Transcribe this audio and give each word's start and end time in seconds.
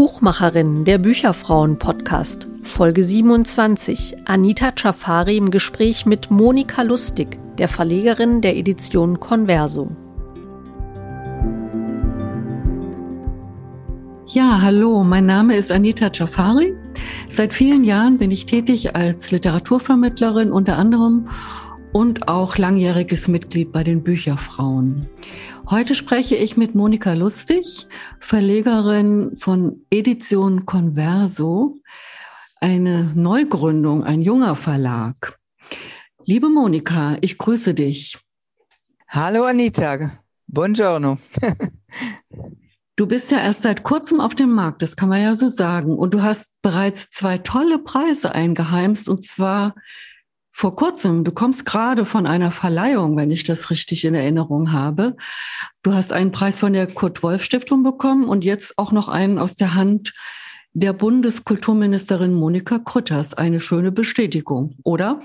Buchmacherin, 0.00 0.86
der 0.86 0.96
Bücherfrauen-Podcast, 0.96 2.48
Folge 2.62 3.02
27. 3.02 4.16
Anita 4.24 4.72
Chafari 4.74 5.36
im 5.36 5.50
Gespräch 5.50 6.06
mit 6.06 6.30
Monika 6.30 6.80
Lustig, 6.80 7.38
der 7.58 7.68
Verlegerin 7.68 8.40
der 8.40 8.56
Edition 8.56 9.20
Converso. 9.20 9.90
Ja, 14.28 14.62
hallo, 14.62 15.04
mein 15.04 15.26
Name 15.26 15.56
ist 15.56 15.70
Anita 15.70 16.08
Chafari. 16.10 16.74
Seit 17.28 17.52
vielen 17.52 17.84
Jahren 17.84 18.16
bin 18.16 18.30
ich 18.30 18.46
tätig 18.46 18.96
als 18.96 19.30
Literaturvermittlerin 19.30 20.50
unter 20.50 20.78
anderem 20.78 21.28
und 21.92 22.26
auch 22.26 22.56
langjähriges 22.56 23.28
Mitglied 23.28 23.70
bei 23.70 23.84
den 23.84 24.02
Bücherfrauen. 24.02 25.08
Heute 25.70 25.94
spreche 25.94 26.34
ich 26.34 26.56
mit 26.56 26.74
Monika 26.74 27.12
Lustig, 27.12 27.86
Verlegerin 28.18 29.36
von 29.36 29.86
Edition 29.88 30.66
Converso, 30.66 31.78
eine 32.60 33.12
Neugründung, 33.14 34.02
ein 34.02 34.20
junger 34.20 34.56
Verlag. 34.56 35.38
Liebe 36.24 36.48
Monika, 36.48 37.18
ich 37.20 37.38
grüße 37.38 37.72
dich. 37.74 38.18
Hallo 39.06 39.44
Anita, 39.44 40.18
buongiorno. 40.48 41.18
Du 42.96 43.06
bist 43.06 43.30
ja 43.30 43.38
erst 43.38 43.62
seit 43.62 43.82
kurzem 43.82 44.20
auf 44.20 44.34
dem 44.34 44.50
Markt, 44.50 44.82
das 44.82 44.94
kann 44.94 45.08
man 45.08 45.22
ja 45.22 45.34
so 45.34 45.48
sagen. 45.48 45.96
Und 45.96 46.12
du 46.12 46.20
hast 46.20 46.60
bereits 46.60 47.08
zwei 47.08 47.38
tolle 47.38 47.78
Preise 47.78 48.34
eingeheimst, 48.34 49.08
und 49.08 49.24
zwar 49.24 49.74
vor 50.50 50.76
kurzem. 50.76 51.24
Du 51.24 51.32
kommst 51.32 51.64
gerade 51.64 52.04
von 52.04 52.26
einer 52.26 52.52
Verleihung, 52.52 53.16
wenn 53.16 53.30
ich 53.30 53.44
das 53.44 53.70
richtig 53.70 54.04
in 54.04 54.14
Erinnerung 54.14 54.72
habe. 54.72 55.16
Du 55.82 55.94
hast 55.94 56.12
einen 56.12 56.32
Preis 56.32 56.58
von 56.58 56.72
der 56.72 56.86
Kurt-Wolf-Stiftung 56.86 57.82
bekommen 57.82 58.24
und 58.24 58.44
jetzt 58.44 58.78
auch 58.78 58.92
noch 58.92 59.08
einen 59.08 59.38
aus 59.38 59.56
der 59.56 59.74
Hand 59.74 60.12
der 60.72 60.92
Bundeskulturministerin 60.92 62.34
Monika 62.34 62.78
Krütters. 62.78 63.34
Eine 63.34 63.60
schöne 63.60 63.92
Bestätigung, 63.92 64.76
oder? 64.84 65.22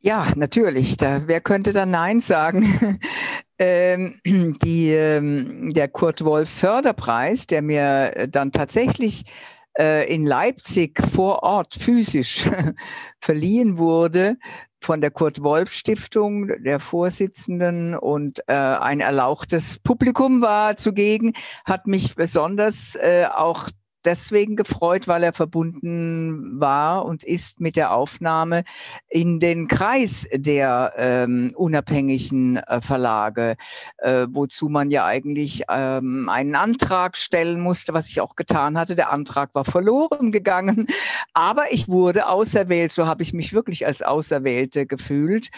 Ja, 0.00 0.32
natürlich. 0.36 0.98
Da, 0.98 1.26
wer 1.26 1.40
könnte 1.40 1.72
da 1.72 1.86
Nein 1.86 2.20
sagen? 2.20 3.00
ähm, 3.58 4.20
die, 4.26 4.90
ähm, 4.90 5.72
der 5.72 5.88
Kurt 5.88 6.24
Wolf 6.24 6.50
Förderpreis, 6.50 7.46
der 7.46 7.62
mir 7.62 8.28
dann 8.28 8.52
tatsächlich 8.52 9.24
äh, 9.24 9.53
in 9.76 10.24
Leipzig 10.24 11.00
vor 11.12 11.42
Ort 11.42 11.74
physisch 11.74 12.48
verliehen 13.20 13.76
wurde 13.76 14.36
von 14.84 15.00
der 15.00 15.10
Kurt 15.10 15.42
Wolf 15.42 15.72
Stiftung, 15.72 16.62
der 16.62 16.78
Vorsitzenden 16.78 17.96
und 17.96 18.40
äh, 18.46 18.52
ein 18.52 19.00
erlauchtes 19.00 19.78
Publikum 19.78 20.42
war 20.42 20.76
zugegen, 20.76 21.32
hat 21.64 21.86
mich 21.86 22.14
besonders 22.14 22.94
äh, 22.96 23.26
auch 23.34 23.68
deswegen 24.04 24.56
gefreut, 24.56 25.08
weil 25.08 25.22
er 25.22 25.32
verbunden 25.32 26.60
war 26.60 27.04
und 27.04 27.24
ist 27.24 27.60
mit 27.60 27.76
der 27.76 27.92
Aufnahme 27.92 28.64
in 29.08 29.40
den 29.40 29.68
Kreis 29.68 30.26
der 30.32 30.92
ähm, 30.96 31.52
unabhängigen 31.56 32.56
äh, 32.58 32.80
Verlage, 32.80 33.56
äh, 33.98 34.26
wozu 34.30 34.68
man 34.68 34.90
ja 34.90 35.04
eigentlich 35.04 35.64
ähm, 35.68 36.28
einen 36.28 36.54
Antrag 36.54 37.16
stellen 37.16 37.60
musste, 37.60 37.94
was 37.94 38.08
ich 38.08 38.20
auch 38.20 38.36
getan 38.36 38.78
hatte. 38.78 38.96
Der 38.96 39.12
Antrag 39.12 39.54
war 39.54 39.64
verloren 39.64 40.32
gegangen, 40.32 40.86
aber 41.32 41.72
ich 41.72 41.88
wurde 41.88 42.28
auserwählt. 42.28 42.92
So 42.92 43.06
habe 43.06 43.22
ich 43.22 43.32
mich 43.32 43.52
wirklich 43.52 43.86
als 43.86 44.02
Auserwählte 44.02 44.86
gefühlt 44.86 45.50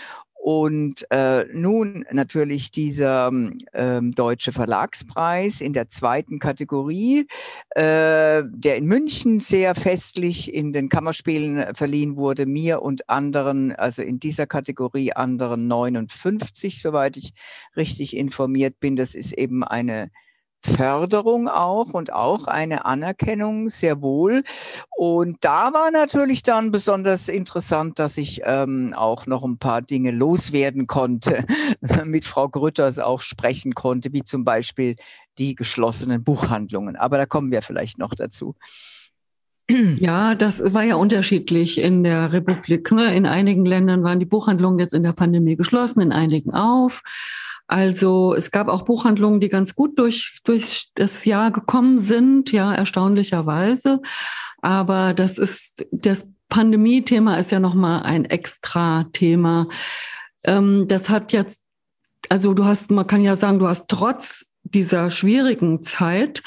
und 0.46 1.10
äh, 1.10 1.44
nun 1.52 2.04
natürlich 2.12 2.70
dieser 2.70 3.32
ähm, 3.74 4.12
Deutsche 4.14 4.52
Verlagspreis 4.52 5.60
in 5.60 5.72
der 5.72 5.88
zweiten 5.88 6.38
Kategorie, 6.38 7.26
äh, 7.70 8.44
der 8.46 8.76
in 8.76 8.86
München 8.86 9.40
sehr 9.40 9.74
festlich 9.74 10.54
in 10.54 10.72
den 10.72 10.88
Kammerspielen 10.88 11.74
verliehen 11.74 12.14
wurde, 12.14 12.46
mir 12.46 12.82
und 12.82 13.10
anderen, 13.10 13.72
also 13.72 14.02
in 14.02 14.20
dieser 14.20 14.46
Kategorie 14.46 15.12
anderen 15.12 15.66
59, 15.66 16.80
soweit 16.80 17.16
ich 17.16 17.32
richtig 17.76 18.16
informiert 18.16 18.78
bin. 18.78 18.94
Das 18.94 19.16
ist 19.16 19.32
eben 19.32 19.64
eine 19.64 20.12
Förderung 20.66 21.48
auch 21.48 21.94
und 21.94 22.12
auch 22.12 22.46
eine 22.46 22.84
Anerkennung 22.84 23.70
sehr 23.70 24.02
wohl. 24.02 24.42
Und 24.96 25.38
da 25.40 25.72
war 25.72 25.90
natürlich 25.90 26.42
dann 26.42 26.70
besonders 26.70 27.28
interessant, 27.28 27.98
dass 27.98 28.18
ich 28.18 28.42
ähm, 28.44 28.92
auch 28.94 29.26
noch 29.26 29.44
ein 29.44 29.58
paar 29.58 29.82
Dinge 29.82 30.10
loswerden 30.10 30.86
konnte, 30.86 31.46
mit 32.04 32.24
Frau 32.24 32.48
Grütters 32.48 32.98
auch 32.98 33.20
sprechen 33.20 33.74
konnte, 33.74 34.12
wie 34.12 34.24
zum 34.24 34.44
Beispiel 34.44 34.96
die 35.38 35.54
geschlossenen 35.54 36.24
Buchhandlungen. 36.24 36.96
Aber 36.96 37.16
da 37.18 37.26
kommen 37.26 37.50
wir 37.50 37.62
vielleicht 37.62 37.98
noch 37.98 38.14
dazu. 38.14 38.54
Ja, 39.68 40.36
das 40.36 40.74
war 40.74 40.84
ja 40.84 40.94
unterschiedlich 40.94 41.80
in 41.80 42.04
der 42.04 42.32
Republik. 42.32 42.92
Ne? 42.92 43.14
In 43.16 43.26
einigen 43.26 43.64
Ländern 43.64 44.04
waren 44.04 44.20
die 44.20 44.26
Buchhandlungen 44.26 44.78
jetzt 44.78 44.94
in 44.94 45.02
der 45.02 45.12
Pandemie 45.12 45.56
geschlossen, 45.56 46.00
in 46.00 46.12
einigen 46.12 46.54
auf. 46.54 47.02
Also 47.68 48.34
es 48.34 48.50
gab 48.50 48.68
auch 48.68 48.82
Buchhandlungen, 48.82 49.40
die 49.40 49.48
ganz 49.48 49.74
gut 49.74 49.98
durch, 49.98 50.38
durch 50.44 50.90
das 50.94 51.24
Jahr 51.24 51.50
gekommen 51.50 51.98
sind, 51.98 52.52
ja, 52.52 52.72
erstaunlicherweise. 52.72 54.00
Aber 54.62 55.14
das 55.14 55.38
ist, 55.38 55.86
das 55.90 56.28
Pandemie-Thema 56.48 57.38
ist 57.38 57.50
ja 57.50 57.58
nochmal 57.58 58.02
ein 58.02 58.24
extra 58.24 59.06
Thema. 59.12 59.66
Ähm, 60.44 60.86
das 60.88 61.08
hat 61.08 61.32
jetzt, 61.32 61.64
also 62.28 62.54
du 62.54 62.64
hast, 62.64 62.90
man 62.90 63.06
kann 63.06 63.22
ja 63.22 63.34
sagen, 63.36 63.58
du 63.58 63.68
hast 63.68 63.88
trotz 63.88 64.46
dieser 64.62 65.10
schwierigen 65.10 65.82
Zeit 65.82 66.42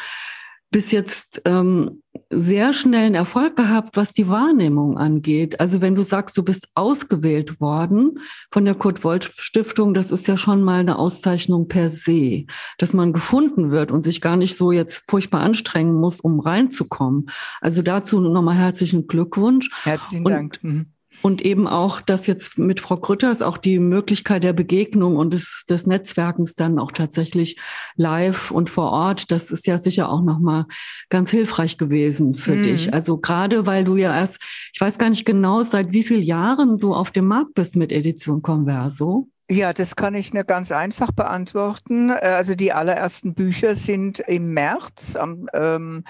bis 0.72 0.92
jetzt 0.92 1.42
ähm, 1.46 2.02
sehr 2.30 2.74
schnellen 2.74 3.16
Erfolg 3.16 3.56
gehabt, 3.56 3.98
was 3.98 4.14
die 4.14 4.30
Wahrnehmung 4.30 4.98
angeht. 4.98 5.60
Also 5.60 5.82
wenn 5.82 5.96
du 5.96 6.04
sagst, 6.04 6.38
du 6.38 6.44
bist 6.44 6.70
ausgewählt 6.76 7.60
worden 7.60 8.20
von 8.52 8.66
der 8.66 8.76
Kurt-Wolf-Stiftung, 8.76 9.94
das 9.94 10.12
ist 10.12 10.28
ja 10.28 10.38
schon 10.38 10.62
mal 10.62 10.80
eine 10.80 11.00
Auszeichnung 11.00 11.68
per 11.68 11.90
se, 11.90 12.46
dass 12.78 12.94
man 12.94 13.14
gefunden 13.14 13.72
wird 13.72 13.92
und 13.92 14.04
sich 14.04 14.22
gar 14.22 14.38
nicht 14.38 14.56
so 14.56 14.72
jetzt 14.72 15.10
furchtbar 15.10 15.42
anstrengen 15.42 15.96
muss, 15.96 16.20
um 16.20 16.40
reinzukommen. 16.40 17.30
Also 17.62 17.82
dazu 17.82 18.20
nochmal 18.20 18.56
herzlichen 18.56 19.08
Glückwunsch. 19.08 19.70
Herzlichen 19.84 20.26
Dank. 20.26 20.60
Und, 20.64 20.70
mhm. 20.70 20.94
Und 21.22 21.42
eben 21.42 21.68
auch, 21.68 22.02
dass 22.02 22.28
jetzt 22.28 22.58
mit 22.58 22.80
Frau 22.80 22.96
Grütters 22.96 23.42
auch 23.42 23.58
die 23.58 23.80
Möglichkeit 23.80 24.44
der 24.44 24.54
Begegnung 24.54 25.18
und 25.18 25.34
des, 25.34 25.66
des 25.70 25.86
Netzwerkens 25.86 26.56
dann 26.56 26.80
auch 26.80 26.92
tatsächlich 26.92 27.60
live 27.96 28.52
und 28.52 28.70
vor 28.70 28.92
Ort, 28.92 29.32
das 29.32 29.52
ist 29.52 29.68
ja 29.68 29.78
sicher 29.78 30.10
auch 30.10 30.22
nochmal 30.22 30.66
ganz 31.10 31.30
hilfreich 31.30 31.78
gewesen 31.78 32.36
für 32.36 32.56
mhm. 32.56 32.64
dich. 32.64 32.94
Also 32.94 33.18
gerade 33.18 33.66
weil 33.66 33.84
du 33.84 33.98
ja 33.98 34.16
erst, 34.16 34.40
ich 34.74 34.80
weiß 34.80 34.98
gar 34.98 35.10
nicht 35.10 35.26
genau, 35.26 35.64
seit 35.64 35.92
wie 35.92 36.04
vielen 36.04 36.24
Jahren 36.24 36.78
du 36.78 36.94
auf 36.94 37.12
dem 37.12 37.28
Markt 37.28 37.54
bist 37.54 37.76
mit 37.76 37.92
Edition 37.92 38.42
Converso. 38.42 39.28
Ja, 39.52 39.74
das 39.74 39.96
kann 39.96 40.14
ich 40.14 40.32
nur 40.32 40.44
ganz 40.44 40.72
einfach 40.72 41.12
beantworten. 41.12 42.12
Äh, 42.12 42.14
also 42.14 42.54
die 42.54 42.72
allerersten 42.72 43.34
Bücher 43.34 43.74
sind 43.76 44.20
im 44.20 44.54
März, 44.54 45.16
am 45.16 45.50
ähm, 45.54 46.04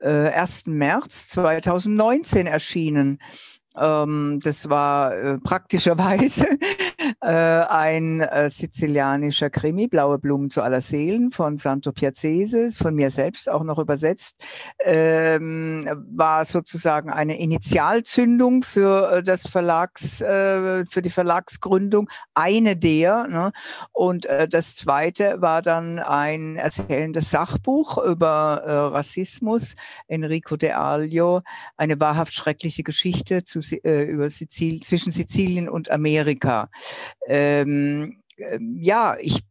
äh, 0.00 0.28
1. 0.28 0.66
März 0.66 1.28
2019 1.30 2.46
erschienen. 2.46 3.18
Ähm, 3.76 4.40
das 4.42 4.68
war 4.68 5.16
äh, 5.16 5.38
praktischerweise 5.38 6.46
äh, 7.20 7.26
ein 7.26 8.20
äh, 8.20 8.48
sizilianischer 8.48 9.50
Krimi, 9.50 9.88
Blaue 9.88 10.18
Blumen 10.18 10.48
zu 10.48 10.62
aller 10.62 10.80
Seelen 10.80 11.32
von 11.32 11.56
Santo 11.56 11.90
Piacese, 11.90 12.70
von 12.70 12.94
mir 12.94 13.10
selbst 13.10 13.48
auch 13.48 13.64
noch 13.64 13.78
übersetzt, 13.78 14.36
ähm, 14.78 15.88
war 16.12 16.44
sozusagen 16.44 17.10
eine 17.10 17.38
Initialzündung 17.38 18.62
für 18.62 19.10
äh, 19.10 19.22
das 19.22 19.48
Verlags, 19.48 20.20
äh, 20.20 20.84
für 20.86 21.02
die 21.02 21.10
Verlagsgründung, 21.10 22.08
eine 22.34 22.76
der. 22.76 23.26
Ne? 23.26 23.52
Und 23.92 24.26
äh, 24.26 24.46
das 24.46 24.76
zweite 24.76 25.40
war 25.40 25.62
dann 25.62 25.98
ein 25.98 26.56
erzählendes 26.56 27.30
Sachbuch 27.30 27.98
über 27.98 28.62
Rassismus, 28.64 29.74
Enrico 30.06 30.56
de 30.56 30.72
Aglio, 30.72 31.42
eine 31.76 31.98
wahrhaft 31.98 32.34
schreckliche 32.34 32.82
Geschichte 32.82 33.44
zu, 33.44 33.60
äh, 33.72 34.04
über 34.04 34.28
Sizil 34.30 34.82
zwischen 34.82 35.12
Sizilien 35.12 35.68
und 35.68 35.90
Amerika. 35.90 36.70
Ähm, 37.26 38.22
äh, 38.36 38.58
ja, 38.76 39.16
ich 39.20 39.44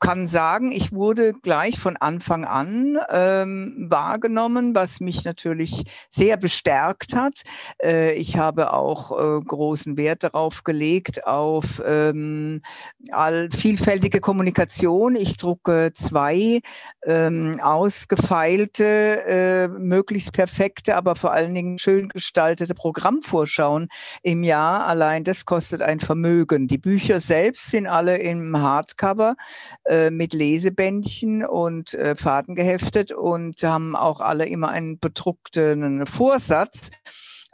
kann 0.00 0.28
sagen, 0.28 0.72
ich 0.72 0.92
wurde 0.92 1.32
gleich 1.32 1.78
von 1.78 1.96
Anfang 1.96 2.44
an 2.44 2.98
ähm, 3.10 3.86
wahrgenommen, 3.88 4.74
was 4.74 5.00
mich 5.00 5.24
natürlich 5.24 5.84
sehr 6.08 6.36
bestärkt 6.36 7.14
hat. 7.14 7.42
Äh, 7.82 8.14
ich 8.14 8.36
habe 8.36 8.72
auch 8.72 9.10
äh, 9.12 9.40
großen 9.40 9.96
Wert 9.96 10.24
darauf 10.24 10.62
gelegt, 10.64 11.26
auf 11.26 11.82
ähm, 11.84 12.62
all, 13.10 13.50
vielfältige 13.50 14.20
Kommunikation. 14.20 15.16
Ich 15.16 15.36
drucke 15.36 15.92
zwei 15.94 16.60
ähm, 17.04 17.60
ausgefeilte, 17.62 18.84
äh, 19.26 19.68
möglichst 19.68 20.32
perfekte, 20.32 20.96
aber 20.96 21.16
vor 21.16 21.32
allen 21.32 21.54
Dingen 21.54 21.78
schön 21.78 22.08
gestaltete 22.08 22.74
Programmvorschauen 22.74 23.88
im 24.22 24.44
Jahr. 24.44 24.86
Allein 24.86 25.24
das 25.24 25.44
kostet 25.44 25.82
ein 25.82 26.00
Vermögen. 26.00 26.68
Die 26.68 26.78
Bücher 26.78 27.20
selbst 27.20 27.70
sind 27.70 27.86
alle 27.86 28.18
im 28.18 28.56
Hardcover 28.56 29.34
äh, 29.88 30.10
mit 30.10 30.34
Lesebändchen 30.34 31.44
und 31.44 31.94
äh, 31.94 32.14
Faden 32.14 32.54
geheftet 32.54 33.10
und 33.10 33.62
haben 33.62 33.96
auch 33.96 34.20
alle 34.20 34.46
immer 34.46 34.68
einen 34.68 34.98
bedruckten 34.98 36.06
Vorsatz, 36.06 36.90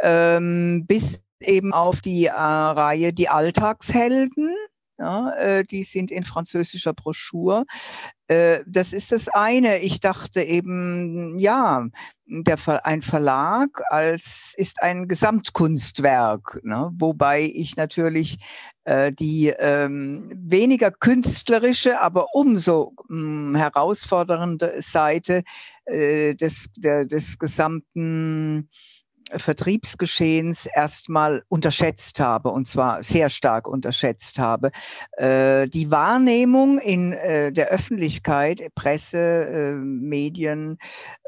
ähm, 0.03 0.85
bis 0.87 1.23
eben 1.41 1.73
auf 1.73 2.01
die 2.01 2.27
äh, 2.27 2.33
Reihe 2.33 3.13
Die 3.13 3.29
Alltagshelden. 3.29 4.55
Ja, 4.99 5.33
äh, 5.35 5.65
die 5.65 5.83
sind 5.83 6.11
in 6.11 6.25
französischer 6.25 6.93
Broschur. 6.93 7.65
Äh, 8.27 8.61
das 8.67 8.93
ist 8.93 9.13
das 9.13 9.29
eine. 9.29 9.81
Ich 9.81 10.01
dachte 10.01 10.43
eben, 10.43 11.39
ja, 11.39 11.87
der 12.27 12.59
ein 12.87 13.03
Verlag 13.03 13.83
als 13.91 14.55
ist 14.57 14.83
ein 14.83 15.09
Gesamtkunstwerk, 15.09 16.61
ne? 16.63 16.91
wobei 16.97 17.43
ich 17.43 17.77
natürlich 17.77 18.39
äh, 18.85 19.13
die 19.13 19.49
ähm, 19.49 20.31
weniger 20.35 20.91
künstlerische, 20.91 22.01
aber 22.01 22.35
umso 22.35 22.95
mh, 23.09 23.17
hm, 23.17 23.57
herausfordernde 23.57 24.77
Seite 24.81 25.43
äh, 25.85 26.35
des, 26.35 26.71
der, 26.77 27.05
des 27.05 27.39
gesamten 27.39 28.71
Vertriebsgeschehens 29.39 30.67
erstmal 30.67 31.45
unterschätzt 31.49 32.21
habe, 32.21 32.51
und 32.51 32.69
zwar 32.69 33.03
sehr 33.03 33.29
stark 33.29 33.67
unterschätzt 33.69 34.39
habe. 34.39 34.71
Äh, 35.17 35.69
die 35.69 35.91
Wahrnehmung 35.91 36.79
in 36.79 37.13
äh, 37.13 37.53
der 37.53 37.69
Öffentlichkeit, 37.69 38.75
Presse, 38.75 39.19
äh, 39.19 39.73
Medien, 39.73 40.79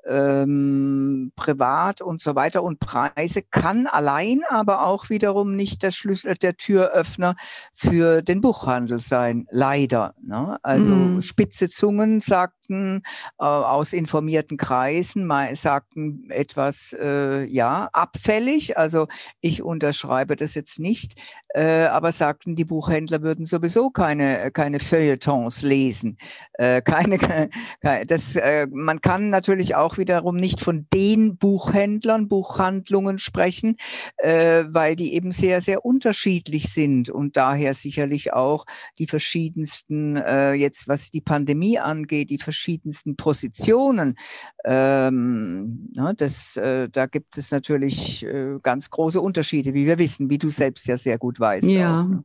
ähm, 0.08 1.32
privat 1.36 2.00
und 2.00 2.20
so 2.20 2.34
weiter 2.34 2.62
und 2.62 2.80
Preise 2.80 3.42
kann 3.42 3.86
allein 3.86 4.42
aber 4.48 4.86
auch 4.86 5.10
wiederum 5.10 5.56
nicht 5.56 5.82
der 5.82 5.90
Schlüssel, 5.90 6.36
der 6.36 6.56
Türöffner 6.56 7.36
für 7.74 8.22
den 8.22 8.40
Buchhandel 8.40 9.00
sein, 9.00 9.46
leider. 9.50 10.14
Ne? 10.22 10.58
Also 10.62 10.94
mm. 10.94 11.22
spitze 11.22 11.68
Zungen 11.68 12.20
sagten 12.20 13.02
äh, 13.38 13.44
aus 13.44 13.92
informierten 13.92 14.56
Kreisen, 14.56 15.30
sagten 15.54 16.30
etwas, 16.30 16.94
äh, 16.98 17.44
ja, 17.44 17.88
abfällig, 17.92 18.76
also 18.76 19.08
ich 19.40 19.62
unterschreibe 19.62 20.36
das 20.36 20.54
jetzt 20.54 20.78
nicht, 20.78 21.14
äh, 21.54 21.86
aber 21.86 22.12
sagten, 22.12 22.56
die 22.56 22.64
Buchhändler 22.64 23.22
würden 23.22 23.46
sowieso 23.46 23.90
keine, 23.90 24.50
keine 24.50 24.80
Feuilletons 24.80 25.62
lesen. 25.62 26.18
Äh, 26.54 26.82
keine, 26.82 27.18
keine, 27.82 28.06
das, 28.06 28.36
äh, 28.36 28.66
man 28.70 29.00
kann 29.00 29.30
natürlich 29.30 29.74
auch 29.74 29.95
wiederum 29.98 30.36
nicht 30.36 30.60
von 30.60 30.86
den 30.92 31.36
Buchhändlern, 31.36 32.28
Buchhandlungen 32.28 33.18
sprechen, 33.18 33.76
äh, 34.18 34.64
weil 34.68 34.96
die 34.96 35.14
eben 35.14 35.32
sehr, 35.32 35.60
sehr 35.60 35.84
unterschiedlich 35.84 36.72
sind 36.72 37.08
und 37.08 37.36
daher 37.36 37.74
sicherlich 37.74 38.32
auch 38.32 38.66
die 38.98 39.06
verschiedensten, 39.06 40.16
äh, 40.16 40.52
jetzt 40.52 40.88
was 40.88 41.10
die 41.10 41.20
Pandemie 41.20 41.78
angeht, 41.78 42.30
die 42.30 42.38
verschiedensten 42.38 43.16
Positionen. 43.16 44.16
Ähm, 44.64 45.88
na, 45.94 46.12
das, 46.12 46.56
äh, 46.56 46.88
da 46.90 47.06
gibt 47.06 47.38
es 47.38 47.50
natürlich 47.50 48.24
äh, 48.24 48.58
ganz 48.62 48.90
große 48.90 49.20
Unterschiede, 49.20 49.74
wie 49.74 49.86
wir 49.86 49.98
wissen, 49.98 50.28
wie 50.28 50.38
du 50.38 50.48
selbst 50.48 50.86
ja 50.86 50.96
sehr 50.96 51.18
gut 51.18 51.40
weißt 51.40 51.46
weißt. 51.46 51.68
Ja. 51.68 52.00
Auch, 52.00 52.08
ne? 52.08 52.24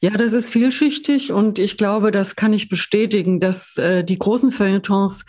ja, 0.00 0.10
das 0.10 0.32
ist 0.32 0.50
vielschichtig 0.50 1.32
und 1.32 1.58
ich 1.58 1.76
glaube, 1.76 2.10
das 2.10 2.36
kann 2.36 2.52
ich 2.52 2.68
bestätigen, 2.68 3.40
dass 3.40 3.76
äh, 3.76 4.04
die 4.04 4.18
großen 4.18 4.50
Feuilletons 4.50 5.24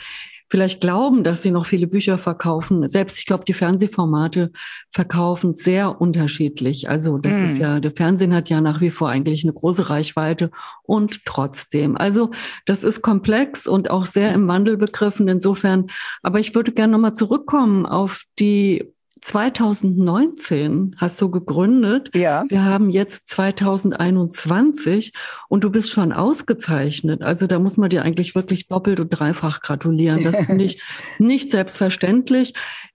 vielleicht 0.49 0.81
glauben, 0.81 1.23
dass 1.23 1.43
sie 1.43 1.51
noch 1.51 1.65
viele 1.65 1.87
Bücher 1.87 2.17
verkaufen. 2.17 2.87
Selbst 2.87 3.19
ich 3.19 3.25
glaube, 3.25 3.45
die 3.45 3.53
Fernsehformate 3.53 4.51
verkaufen 4.91 5.53
sehr 5.53 6.01
unterschiedlich. 6.01 6.89
Also 6.89 7.17
das 7.17 7.37
hm. 7.37 7.43
ist 7.43 7.57
ja, 7.59 7.79
der 7.79 7.91
Fernsehen 7.91 8.33
hat 8.33 8.49
ja 8.49 8.59
nach 8.59 8.81
wie 8.81 8.89
vor 8.89 9.09
eigentlich 9.09 9.43
eine 9.43 9.53
große 9.53 9.89
Reichweite 9.89 10.49
und 10.83 11.25
trotzdem. 11.25 11.95
Also 11.95 12.31
das 12.65 12.83
ist 12.83 13.01
komplex 13.01 13.67
und 13.67 13.89
auch 13.89 14.05
sehr 14.05 14.33
im 14.33 14.47
Wandel 14.47 14.77
begriffen. 14.77 15.27
Insofern, 15.27 15.87
aber 16.23 16.39
ich 16.39 16.55
würde 16.55 16.71
gerne 16.71 16.93
nochmal 16.93 17.13
zurückkommen 17.13 17.85
auf 17.85 18.23
die 18.39 18.93
2019 19.21 20.95
hast 20.97 21.21
du 21.21 21.29
gegründet. 21.29 22.11
Ja. 22.15 22.45
Wir 22.49 22.63
haben 22.65 22.89
jetzt 22.89 23.27
2021 23.29 25.13
und 25.47 25.63
du 25.63 25.69
bist 25.69 25.91
schon 25.91 26.11
ausgezeichnet. 26.11 27.21
Also 27.21 27.47
da 27.47 27.59
muss 27.59 27.77
man 27.77 27.89
dir 27.89 28.03
eigentlich 28.03 28.35
wirklich 28.35 28.67
doppelt 28.67 28.99
und 28.99 29.09
dreifach 29.09 29.61
gratulieren. 29.61 30.23
Das 30.23 30.45
finde 30.45 30.65
ich 30.65 30.81
nicht 31.19 31.49
selbstverständlich, 31.49 32.53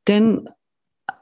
denn 0.08 0.48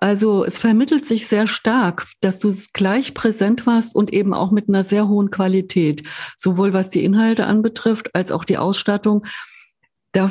also 0.00 0.44
es 0.44 0.58
vermittelt 0.58 1.06
sich 1.06 1.28
sehr 1.28 1.46
stark, 1.46 2.06
dass 2.20 2.38
du 2.38 2.52
gleich 2.72 3.14
präsent 3.14 3.66
warst 3.66 3.94
und 3.94 4.12
eben 4.12 4.34
auch 4.34 4.50
mit 4.50 4.68
einer 4.68 4.82
sehr 4.82 5.08
hohen 5.08 5.30
Qualität, 5.30 6.02
sowohl 6.36 6.72
was 6.72 6.90
die 6.90 7.04
Inhalte 7.04 7.46
anbetrifft 7.46 8.14
als 8.14 8.32
auch 8.32 8.44
die 8.44 8.58
Ausstattung. 8.58 9.24
Da 10.12 10.30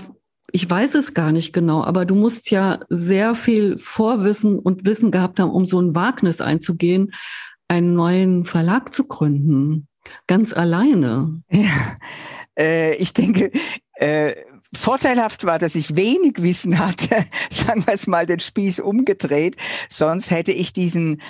ich 0.52 0.70
weiß 0.70 0.96
es 0.96 1.14
gar 1.14 1.32
nicht 1.32 1.54
genau, 1.54 1.84
aber 1.84 2.06
du 2.06 2.16
musst 2.16 2.52
ja 2.52 2.80
sehr 2.90 3.36
viel 3.36 3.78
Vorwissen 3.78 4.60
und 4.60 4.86
Wissen 4.86 5.12
gehabt 5.12 5.40
haben, 5.40 5.52
um 5.52 5.66
so 5.66 5.80
ein 5.82 5.96
Wagnis 5.96 6.42
einzugehen, 6.42 7.12
einen 7.68 7.94
neuen 7.94 8.44
Verlag 8.44 8.94
zu 8.94 9.06
gründen. 9.08 9.88
Ganz 10.28 10.54
alleine. 10.54 11.42
Ja, 11.50 11.98
äh, 12.58 12.96
ich 12.96 13.14
denke, 13.14 13.52
äh, 13.96 14.36
Vorteilhaft 14.74 15.44
war, 15.44 15.60
dass 15.60 15.76
ich 15.76 15.96
wenig 15.96 16.42
Wissen 16.42 16.80
hatte, 16.80 17.26
sagen 17.52 17.86
wir 17.86 17.94
es 17.94 18.08
mal 18.08 18.26
den 18.26 18.40
Spieß 18.40 18.80
umgedreht. 18.80 19.58
Sonst 19.90 20.32
hätte 20.32 20.52
ich 20.52 20.74
diesen 20.74 21.22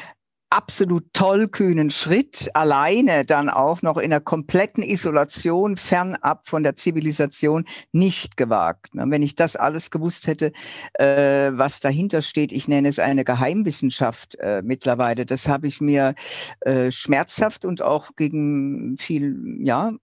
absolut 0.51 1.05
tollkühnen 1.13 1.91
Schritt, 1.91 2.49
alleine 2.53 3.23
dann 3.23 3.49
auch 3.49 3.81
noch 3.81 3.95
in 3.95 4.11
einer 4.11 4.19
kompletten 4.19 4.83
Isolation, 4.83 5.77
fernab 5.77 6.47
von 6.47 6.61
der 6.61 6.75
Zivilisation, 6.75 7.65
nicht 7.93 8.35
gewagt. 8.35 8.89
Wenn 8.91 9.23
ich 9.23 9.35
das 9.35 9.55
alles 9.55 9.91
gewusst 9.91 10.27
hätte, 10.27 10.51
äh, 10.95 11.51
was 11.53 11.79
dahinter 11.79 12.21
steht, 12.21 12.51
ich 12.51 12.67
nenne 12.67 12.89
es 12.89 12.99
eine 12.99 13.23
Geheimwissenschaft 13.23 14.35
äh, 14.39 14.61
mittlerweile, 14.61 15.25
das 15.25 15.47
habe 15.47 15.67
ich 15.67 15.79
mir 15.79 16.15
äh, 16.59 16.91
schmerzhaft 16.91 17.63
und 17.63 17.81
auch 17.81 18.17
gegen 18.17 18.97
viel 18.97 19.37
ja, 19.61 19.93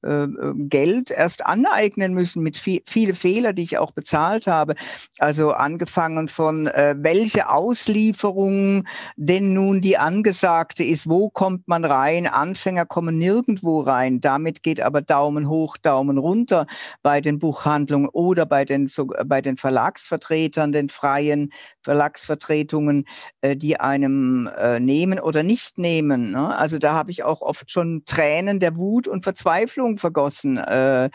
Geld 0.55 1.11
erst 1.11 1.45
aneignen 1.45 2.15
müssen, 2.15 2.43
mit 2.43 2.57
viel, 2.57 2.83
viele 2.87 3.13
Fehler, 3.13 3.53
die 3.53 3.63
ich 3.63 3.77
auch 3.77 3.93
bezahlt 3.93 4.47
habe. 4.47 4.77
Also 5.19 5.51
angefangen 5.51 6.29
von, 6.29 6.67
welche 6.67 7.51
Auslieferung 7.51 8.87
denn 9.17 9.53
nun 9.53 9.83
die 9.83 9.99
sagte, 10.41 10.85
ist, 10.85 11.09
wo 11.09 11.31
kommt 11.31 11.69
man 11.69 11.85
rein? 11.85 12.27
Anfänger 12.27 12.87
kommen 12.87 13.19
nirgendwo 13.19 13.81
rein. 13.81 14.21
Damit 14.21 14.63
geht 14.63 14.81
aber 14.81 15.03
Daumen 15.03 15.49
hoch, 15.49 15.77
Daumen 15.77 16.19
runter 16.19 16.67
bei 17.03 17.21
den 17.21 17.39
Buchhandlungen 17.39 18.09
oder 18.09 18.47
bei 18.47 18.65
den, 18.65 18.89
so, 18.89 19.09
bei 19.27 19.41
den 19.43 19.57
Verlagsvertretern, 19.57 20.73
den 20.73 20.89
freien 20.89 21.53
Verlagsvertretungen, 21.89 23.07
äh, 23.41 23.57
die 23.57 23.81
einem 23.81 24.47
äh, 24.59 24.79
nehmen 24.79 25.19
oder 25.19 25.43
nicht 25.43 25.79
nehmen. 25.79 26.33
Ne? 26.33 26.55
Also 26.55 26.79
da 26.79 26.93
habe 26.93 27.11
ich 27.11 27.23
auch 27.25 27.41
oft 27.41 27.71
schon 27.71 28.03
Tränen 28.05 28.61
der 28.61 28.77
Wut 28.77 29.09
und 29.09 29.25
Verzweiflung 29.25 29.97
vergossen. 29.97 30.59
Äh, 30.59 31.09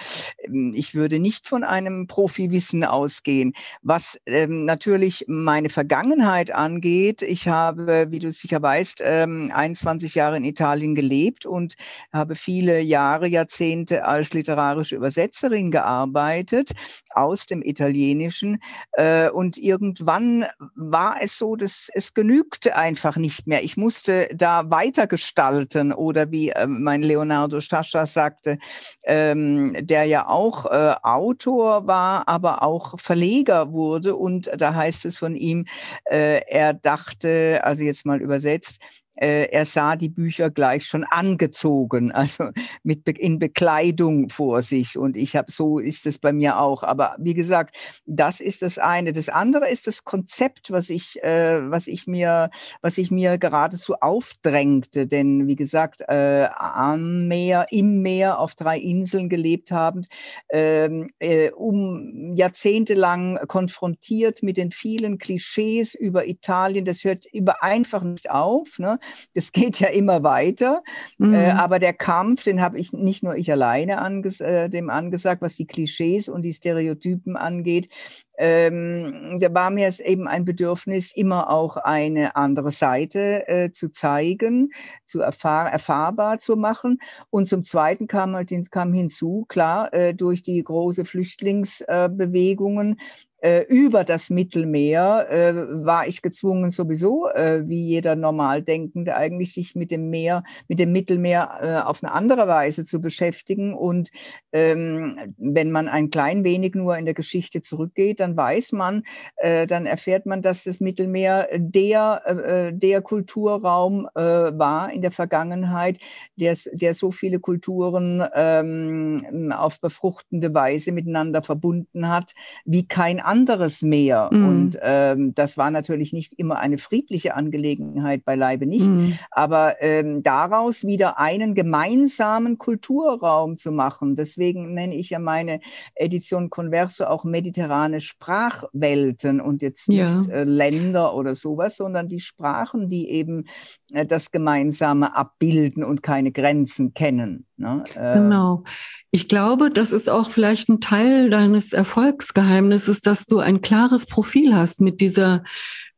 ich 0.73 0.95
würde 0.95 1.19
nicht 1.19 1.47
von 1.47 1.63
einem 1.63 2.07
Profiwissen 2.07 2.83
ausgehen. 2.83 3.53
Was 3.83 4.17
ähm, 4.25 4.65
natürlich 4.65 5.25
meine 5.27 5.69
Vergangenheit 5.69 6.49
angeht, 6.49 7.21
ich 7.21 7.47
habe, 7.47 8.07
wie 8.09 8.17
du 8.17 8.31
sicher 8.31 8.59
weißt, 8.59 8.99
ähm, 9.03 9.51
21 9.53 10.15
Jahre 10.15 10.37
in 10.37 10.43
Italien 10.43 10.95
gelebt 10.95 11.45
und 11.45 11.75
habe 12.11 12.35
viele 12.35 12.79
Jahre, 12.81 13.27
Jahrzehnte 13.27 14.05
als 14.05 14.33
literarische 14.33 14.95
Übersetzerin 14.95 15.69
gearbeitet 15.69 16.71
aus 17.11 17.45
dem 17.45 17.61
Italienischen. 17.61 18.59
Äh, 18.93 19.29
und 19.29 19.59
irgendwann 19.59 20.45
war 20.75 21.17
es 21.21 21.37
so, 21.37 21.55
dass 21.55 21.89
es 21.93 22.13
genügte 22.13 22.75
einfach 22.75 23.17
nicht 23.17 23.47
mehr. 23.47 23.63
Ich 23.63 23.77
musste 23.77 24.29
da 24.33 24.69
weitergestalten 24.69 25.93
oder 25.93 26.31
wie 26.31 26.49
äh, 26.49 26.67
mein 26.67 27.01
Leonardo 27.01 27.59
Stascha 27.59 28.05
sagte, 28.05 28.57
ähm, 29.05 29.75
der 29.79 30.05
ja 30.05 30.27
auch 30.27 30.65
äh, 30.65 30.95
Autor 31.03 31.87
war, 31.87 32.27
aber 32.27 32.63
auch 32.63 32.99
Verleger 32.99 33.71
wurde. 33.71 34.15
Und 34.15 34.49
da 34.57 34.73
heißt 34.73 35.05
es 35.05 35.17
von 35.17 35.35
ihm, 35.35 35.65
äh, 36.05 36.41
er 36.47 36.73
dachte, 36.73 37.61
also 37.63 37.83
jetzt 37.83 38.05
mal 38.05 38.21
übersetzt, 38.21 38.79
er 39.15 39.65
sah 39.65 39.95
die 39.95 40.09
Bücher 40.09 40.49
gleich 40.49 40.85
schon 40.85 41.03
angezogen, 41.03 42.11
also 42.13 42.49
mit 42.83 43.07
in 43.07 43.39
Bekleidung 43.39 44.29
vor 44.29 44.61
sich. 44.61 44.97
Und 44.97 45.17
ich 45.17 45.35
habe, 45.35 45.51
so 45.51 45.79
ist 45.79 46.07
es 46.07 46.17
bei 46.17 46.33
mir 46.33 46.59
auch. 46.59 46.83
Aber 46.83 47.15
wie 47.19 47.33
gesagt, 47.33 47.75
das 48.05 48.39
ist 48.39 48.61
das 48.61 48.77
eine. 48.77 49.13
Das 49.13 49.29
andere 49.29 49.69
ist 49.69 49.87
das 49.87 50.03
Konzept, 50.03 50.71
was 50.71 50.89
ich, 50.89 51.21
äh, 51.23 51.69
was 51.69 51.87
ich 51.87 52.07
mir, 52.07 52.49
was 52.81 52.97
ich 52.97 53.11
mir 53.11 53.37
geradezu 53.37 53.95
aufdrängte. 53.95 55.07
Denn 55.07 55.47
wie 55.47 55.55
gesagt, 55.55 56.01
äh, 56.07 56.47
am 56.55 57.27
Meer, 57.27 57.67
im 57.71 58.01
Meer 58.01 58.39
auf 58.39 58.55
drei 58.55 58.79
Inseln 58.79 59.29
gelebt 59.29 59.71
habend, 59.71 60.07
ähm, 60.49 61.09
äh, 61.19 61.51
um 61.51 62.33
jahrzehntelang 62.35 63.39
konfrontiert 63.47 64.43
mit 64.43 64.57
den 64.57 64.71
vielen 64.71 65.17
Klischees 65.17 65.93
über 65.93 66.27
Italien. 66.27 66.85
Das 66.85 67.03
hört 67.03 67.25
über 67.31 67.63
einfach 67.63 68.03
nicht 68.03 68.29
auf. 68.31 68.79
Ne? 68.79 68.99
Das 69.35 69.51
geht 69.51 69.79
ja 69.79 69.87
immer 69.89 70.23
weiter. 70.23 70.83
Mhm. 71.17 71.33
Äh, 71.33 71.51
aber 71.51 71.79
der 71.79 71.93
Kampf, 71.93 72.43
den 72.43 72.61
habe 72.61 72.79
ich 72.79 72.93
nicht 72.93 73.23
nur 73.23 73.35
ich 73.35 73.51
alleine 73.51 73.99
anges 73.99 74.41
äh, 74.41 74.69
dem 74.69 74.89
angesagt, 74.89 75.41
was 75.41 75.55
die 75.55 75.65
Klischees 75.65 76.29
und 76.29 76.43
die 76.43 76.53
Stereotypen 76.53 77.35
angeht, 77.35 77.89
ähm, 78.37 79.37
da 79.39 79.53
war 79.53 79.69
mir 79.69 79.87
es 79.87 79.99
eben 79.99 80.27
ein 80.27 80.45
Bedürfnis, 80.45 81.15
immer 81.15 81.49
auch 81.49 81.77
eine 81.77 82.35
andere 82.35 82.71
Seite 82.71 83.47
äh, 83.47 83.71
zu 83.71 83.91
zeigen, 83.91 84.71
zu 85.05 85.21
erfahr 85.21 85.69
erfahrbar 85.71 86.39
zu 86.39 86.55
machen. 86.55 86.99
Und 87.29 87.47
zum 87.47 87.63
Zweiten 87.63 88.07
kam, 88.07 88.35
halt, 88.35 88.51
kam 88.71 88.93
hinzu, 88.93 89.45
klar, 89.47 89.93
äh, 89.93 90.13
durch 90.13 90.43
die 90.43 90.63
große 90.63 91.05
Flüchtlingsbewegungen 91.05 92.97
äh, 93.43 93.65
über 93.67 94.05
das 94.05 94.29
Mittelmeer 94.29 95.27
äh, 95.29 95.53
war 95.85 96.07
ich 96.07 96.21
gezwungen 96.21 96.71
sowieso, 96.71 97.27
äh, 97.27 97.67
wie 97.67 97.85
jeder 97.85 98.15
Normaldenkende, 98.15 99.17
eigentlich 99.17 99.53
sich 99.53 99.75
mit 99.75 99.91
dem 99.91 100.09
Meer, 100.09 100.45
mit 100.69 100.79
dem 100.79 100.93
Mittelmeer 100.93 101.59
äh, 101.61 101.85
auf 101.85 102.01
eine 102.01 102.13
andere 102.13 102.47
Weise 102.47 102.85
zu 102.85 103.01
beschäftigen. 103.01 103.73
Und 103.73 104.11
ähm, 104.53 105.19
wenn 105.37 105.71
man 105.71 105.89
ein 105.89 106.09
klein 106.09 106.45
wenig 106.45 106.73
nur 106.73 106.97
in 106.97 107.03
der 107.03 107.13
Geschichte 107.13 107.61
zurückgeht, 107.61 108.21
dann 108.23 108.35
weiß 108.37 108.71
man, 108.71 109.03
äh, 109.37 109.67
dann 109.67 109.85
erfährt 109.85 110.25
man, 110.25 110.41
dass 110.41 110.63
das 110.63 110.79
Mittelmeer 110.79 111.47
der, 111.55 112.21
äh, 112.25 112.73
der 112.73 113.01
Kulturraum 113.01 114.07
äh, 114.15 114.21
war 114.21 114.91
in 114.91 115.01
der 115.01 115.11
Vergangenheit, 115.11 115.99
der, 116.35 116.57
der 116.71 116.93
so 116.93 117.11
viele 117.11 117.39
Kulturen 117.39 118.23
ähm, 118.33 119.53
auf 119.55 119.79
befruchtende 119.79 120.53
Weise 120.53 120.91
miteinander 120.91 121.43
verbunden 121.43 122.09
hat, 122.09 122.33
wie 122.65 122.87
kein 122.87 123.19
anderes 123.19 123.43
anderes 123.43 123.81
Meer. 123.81 124.29
Mhm. 124.31 124.47
Und 124.47 124.77
ähm, 124.81 125.35
das 125.35 125.57
war 125.57 125.71
natürlich 125.71 126.13
nicht 126.13 126.33
immer 126.33 126.59
eine 126.59 126.77
friedliche 126.77 127.35
Angelegenheit, 127.35 128.25
beileibe 128.25 128.65
nicht. 128.65 128.87
Mhm. 128.87 129.17
Aber 129.31 129.81
ähm, 129.81 130.23
daraus 130.23 130.83
wieder 130.85 131.19
einen 131.19 131.55
gemeinsamen 131.55 132.57
Kulturraum 132.57 133.57
zu 133.57 133.71
machen, 133.71 134.15
deswegen 134.15 134.73
nenne 134.73 134.95
ich 134.95 135.09
ja 135.09 135.19
meine 135.19 135.59
Edition 135.95 136.49
Converso 136.49 137.05
auch 137.05 137.23
mediterrane 137.23 138.01
Sprachwelten 138.13 139.41
und 139.41 139.61
jetzt 139.61 139.87
ja. 139.87 140.17
nicht 140.17 140.29
äh, 140.29 140.43
Länder 140.43 141.15
oder 141.15 141.35
sowas, 141.35 141.77
sondern 141.77 142.07
die 142.07 142.19
Sprachen, 142.19 142.89
die 142.89 143.09
eben 143.09 143.45
äh, 143.91 144.05
das 144.05 144.31
Gemeinsame 144.31 145.15
abbilden 145.15 145.83
und 145.83 146.03
keine 146.03 146.31
Grenzen 146.31 146.93
kennen. 146.93 147.45
Ne? 147.57 147.83
Äh, 147.95 148.19
genau. 148.19 148.63
Ich 149.11 149.27
glaube, 149.27 149.69
das 149.69 149.91
ist 149.91 150.09
auch 150.09 150.29
vielleicht 150.29 150.69
ein 150.69 150.79
Teil 150.79 151.29
deines 151.29 151.73
Erfolgsgeheimnisses, 151.73 153.01
dass 153.01 153.25
du 153.25 153.39
ein 153.39 153.61
klares 153.61 154.05
Profil 154.05 154.55
hast 154.55 154.81
mit 154.81 155.01
dieser 155.01 155.43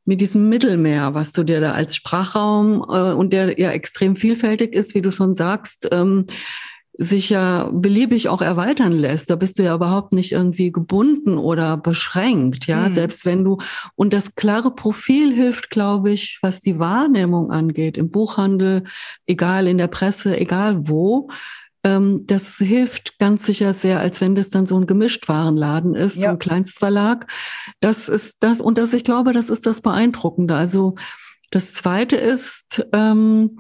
mit 0.07 0.21
diesem 0.21 0.49
Mittelmeer, 0.49 1.15
was 1.15 1.31
du 1.31 1.43
dir 1.43 1.59
da 1.61 1.71
als 1.71 1.95
Sprachraum 1.95 2.85
äh, 2.87 3.11
und 3.13 3.33
der 3.33 3.59
ja 3.59 3.71
extrem 3.71 4.15
vielfältig 4.15 4.75
ist, 4.75 4.93
wie 4.93 5.01
du 5.01 5.11
schon 5.11 5.33
sagst, 5.33 5.87
ähm, 5.91 6.27
sich 6.97 7.29
ja 7.29 7.69
beliebig 7.73 8.29
auch 8.29 8.41
erweitern 8.41 8.93
lässt. 8.93 9.29
Da 9.29 9.35
bist 9.35 9.59
du 9.59 9.63
ja 9.63 9.75
überhaupt 9.75 10.13
nicht 10.13 10.31
irgendwie 10.31 10.71
gebunden 10.71 11.37
oder 11.37 11.77
beschränkt, 11.77 12.67
ja, 12.67 12.87
mhm. 12.87 12.93
selbst 12.93 13.25
wenn 13.25 13.43
du, 13.43 13.57
und 13.95 14.13
das 14.13 14.35
klare 14.35 14.73
Profil 14.73 15.33
hilft, 15.33 15.69
glaube 15.69 16.11
ich, 16.11 16.39
was 16.41 16.61
die 16.61 16.79
Wahrnehmung 16.79 17.51
angeht, 17.51 17.97
im 17.97 18.11
Buchhandel, 18.11 18.83
egal 19.25 19.67
in 19.67 19.77
der 19.77 19.87
Presse, 19.87 20.37
egal 20.37 20.87
wo, 20.87 21.29
ähm, 21.83 22.25
das 22.25 22.55
hilft 22.57 23.19
ganz 23.19 23.45
sicher 23.45 23.73
sehr, 23.73 23.99
als 23.99 24.21
wenn 24.21 24.35
das 24.35 24.49
dann 24.49 24.65
so 24.65 24.79
ein 24.79 24.87
Gemischtwarenladen 24.87 25.95
ist, 25.95 26.15
ja. 26.15 26.23
so 26.23 26.29
ein 26.29 26.39
Kleinstverlag. 26.39 27.31
Das 27.81 28.09
ist 28.09 28.37
das, 28.39 28.61
und 28.61 28.77
das, 28.77 28.93
ich 28.93 29.03
glaube, 29.03 29.33
das 29.33 29.49
ist 29.49 29.65
das 29.65 29.81
Beeindruckende. 29.81 30.55
Also 30.55 30.95
das 31.51 31.73
zweite 31.73 32.15
ist, 32.15 32.87
ähm, 32.91 33.59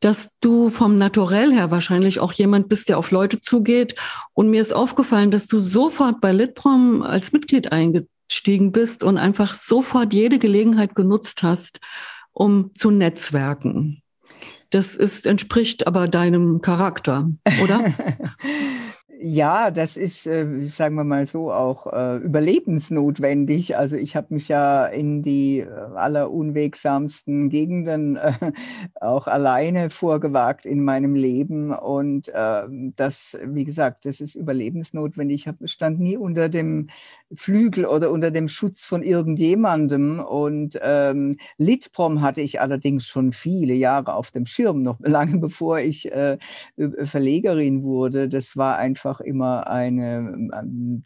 dass 0.00 0.38
du 0.40 0.70
vom 0.70 0.96
Naturell 0.96 1.52
her 1.52 1.70
wahrscheinlich 1.70 2.20
auch 2.20 2.32
jemand 2.32 2.68
bist, 2.68 2.88
der 2.88 2.98
auf 2.98 3.10
Leute 3.10 3.40
zugeht. 3.40 3.94
Und 4.32 4.50
mir 4.50 4.62
ist 4.62 4.72
aufgefallen, 4.72 5.30
dass 5.30 5.46
du 5.46 5.58
sofort 5.58 6.20
bei 6.20 6.32
Litprom 6.32 7.02
als 7.02 7.32
Mitglied 7.32 7.70
eingestiegen 7.70 8.72
bist 8.72 9.04
und 9.04 9.18
einfach 9.18 9.54
sofort 9.54 10.14
jede 10.14 10.38
Gelegenheit 10.38 10.94
genutzt 10.94 11.42
hast, 11.42 11.80
um 12.32 12.70
zu 12.74 12.90
netzwerken. 12.90 14.02
Das 14.70 14.96
ist, 14.96 15.26
entspricht 15.26 15.86
aber 15.86 16.08
deinem 16.08 16.62
Charakter, 16.62 17.28
oder? 17.62 17.94
Ja, 19.22 19.70
das 19.70 19.98
ist, 19.98 20.26
äh, 20.26 20.46
sagen 20.68 20.94
wir 20.94 21.04
mal 21.04 21.26
so, 21.26 21.52
auch 21.52 21.86
äh, 21.92 22.16
überlebensnotwendig. 22.16 23.76
Also 23.76 23.96
ich 23.96 24.16
habe 24.16 24.32
mich 24.32 24.48
ja 24.48 24.86
in 24.86 25.20
die 25.22 25.58
äh, 25.58 25.66
allerunwegsamsten 25.68 27.50
Gegenden 27.50 28.16
äh, 28.16 28.32
auch 28.98 29.26
alleine 29.26 29.90
vorgewagt 29.90 30.64
in 30.64 30.82
meinem 30.82 31.14
Leben. 31.16 31.70
Und 31.70 32.28
äh, 32.30 32.62
das, 32.96 33.36
wie 33.44 33.64
gesagt, 33.64 34.06
das 34.06 34.22
ist 34.22 34.36
überlebensnotwendig. 34.36 35.42
Ich 35.42 35.48
hab, 35.48 35.56
stand 35.68 36.00
nie 36.00 36.16
unter 36.16 36.48
dem 36.48 36.88
Flügel 37.36 37.84
oder 37.86 38.10
unter 38.10 38.30
dem 38.30 38.48
Schutz 38.48 38.86
von 38.86 39.02
irgendjemandem. 39.02 40.20
Und 40.20 40.78
ähm, 40.82 41.36
Litprom 41.58 42.22
hatte 42.22 42.40
ich 42.40 42.58
allerdings 42.60 43.06
schon 43.06 43.32
viele 43.34 43.74
Jahre 43.74 44.14
auf 44.14 44.30
dem 44.30 44.46
Schirm, 44.46 44.82
noch 44.82 44.98
lange 45.04 45.38
bevor 45.38 45.78
ich 45.80 46.10
äh, 46.10 46.38
Verlegerin 47.04 47.82
wurde. 47.82 48.28
Das 48.28 48.56
war 48.56 48.78
einfach 48.78 49.09
immer 49.18 49.66
eine, 49.66 50.48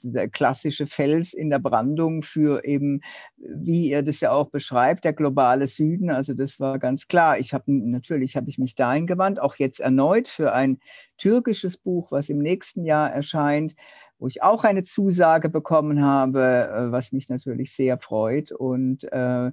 der 0.03 0.29
klassische 0.29 0.87
Fels 0.87 1.33
in 1.33 1.49
der 1.49 1.61
Brandung 1.61 2.23
für 2.23 2.65
eben, 2.65 3.01
wie 3.39 3.89
ihr 3.89 4.03
das 4.03 4.21
ja 4.21 4.33
auch 4.33 4.51
beschreibt, 4.51 5.07
der 5.07 5.15
globale 5.15 5.67
Süden. 5.67 6.11
Also 6.11 6.35
das 6.35 6.61
war 6.61 6.79
ganz 6.79 7.09
klar. 7.09 7.39
Ich 7.39 7.55
habe 7.55 7.73
natürlich 7.73 8.37
habe 8.37 8.51
ich 8.51 8.59
mich 8.59 8.75
dahin 8.75 9.07
gewandt, 9.07 9.41
auch 9.41 9.57
jetzt 9.57 9.81
erneut 9.81 10.29
für 10.29 10.53
ein 10.53 10.79
türkisches 11.17 11.79
Buch, 11.79 12.13
was 12.13 12.29
im 12.29 12.39
nächsten 12.39 12.85
Jahr 12.85 13.11
erscheint 13.11 13.75
wo 14.19 14.29
ich 14.29 14.43
auch 14.43 14.65
eine 14.65 14.85
Zusage 14.85 15.49
bekommen 15.49 16.03
habe, 16.03 16.41
äh, 16.41 16.93
was 16.93 17.13
mich 17.13 17.29
natürlich 17.29 17.75
sehr 17.75 17.99
freut. 17.99 18.53
Und 18.53 19.05
äh, 19.13 19.51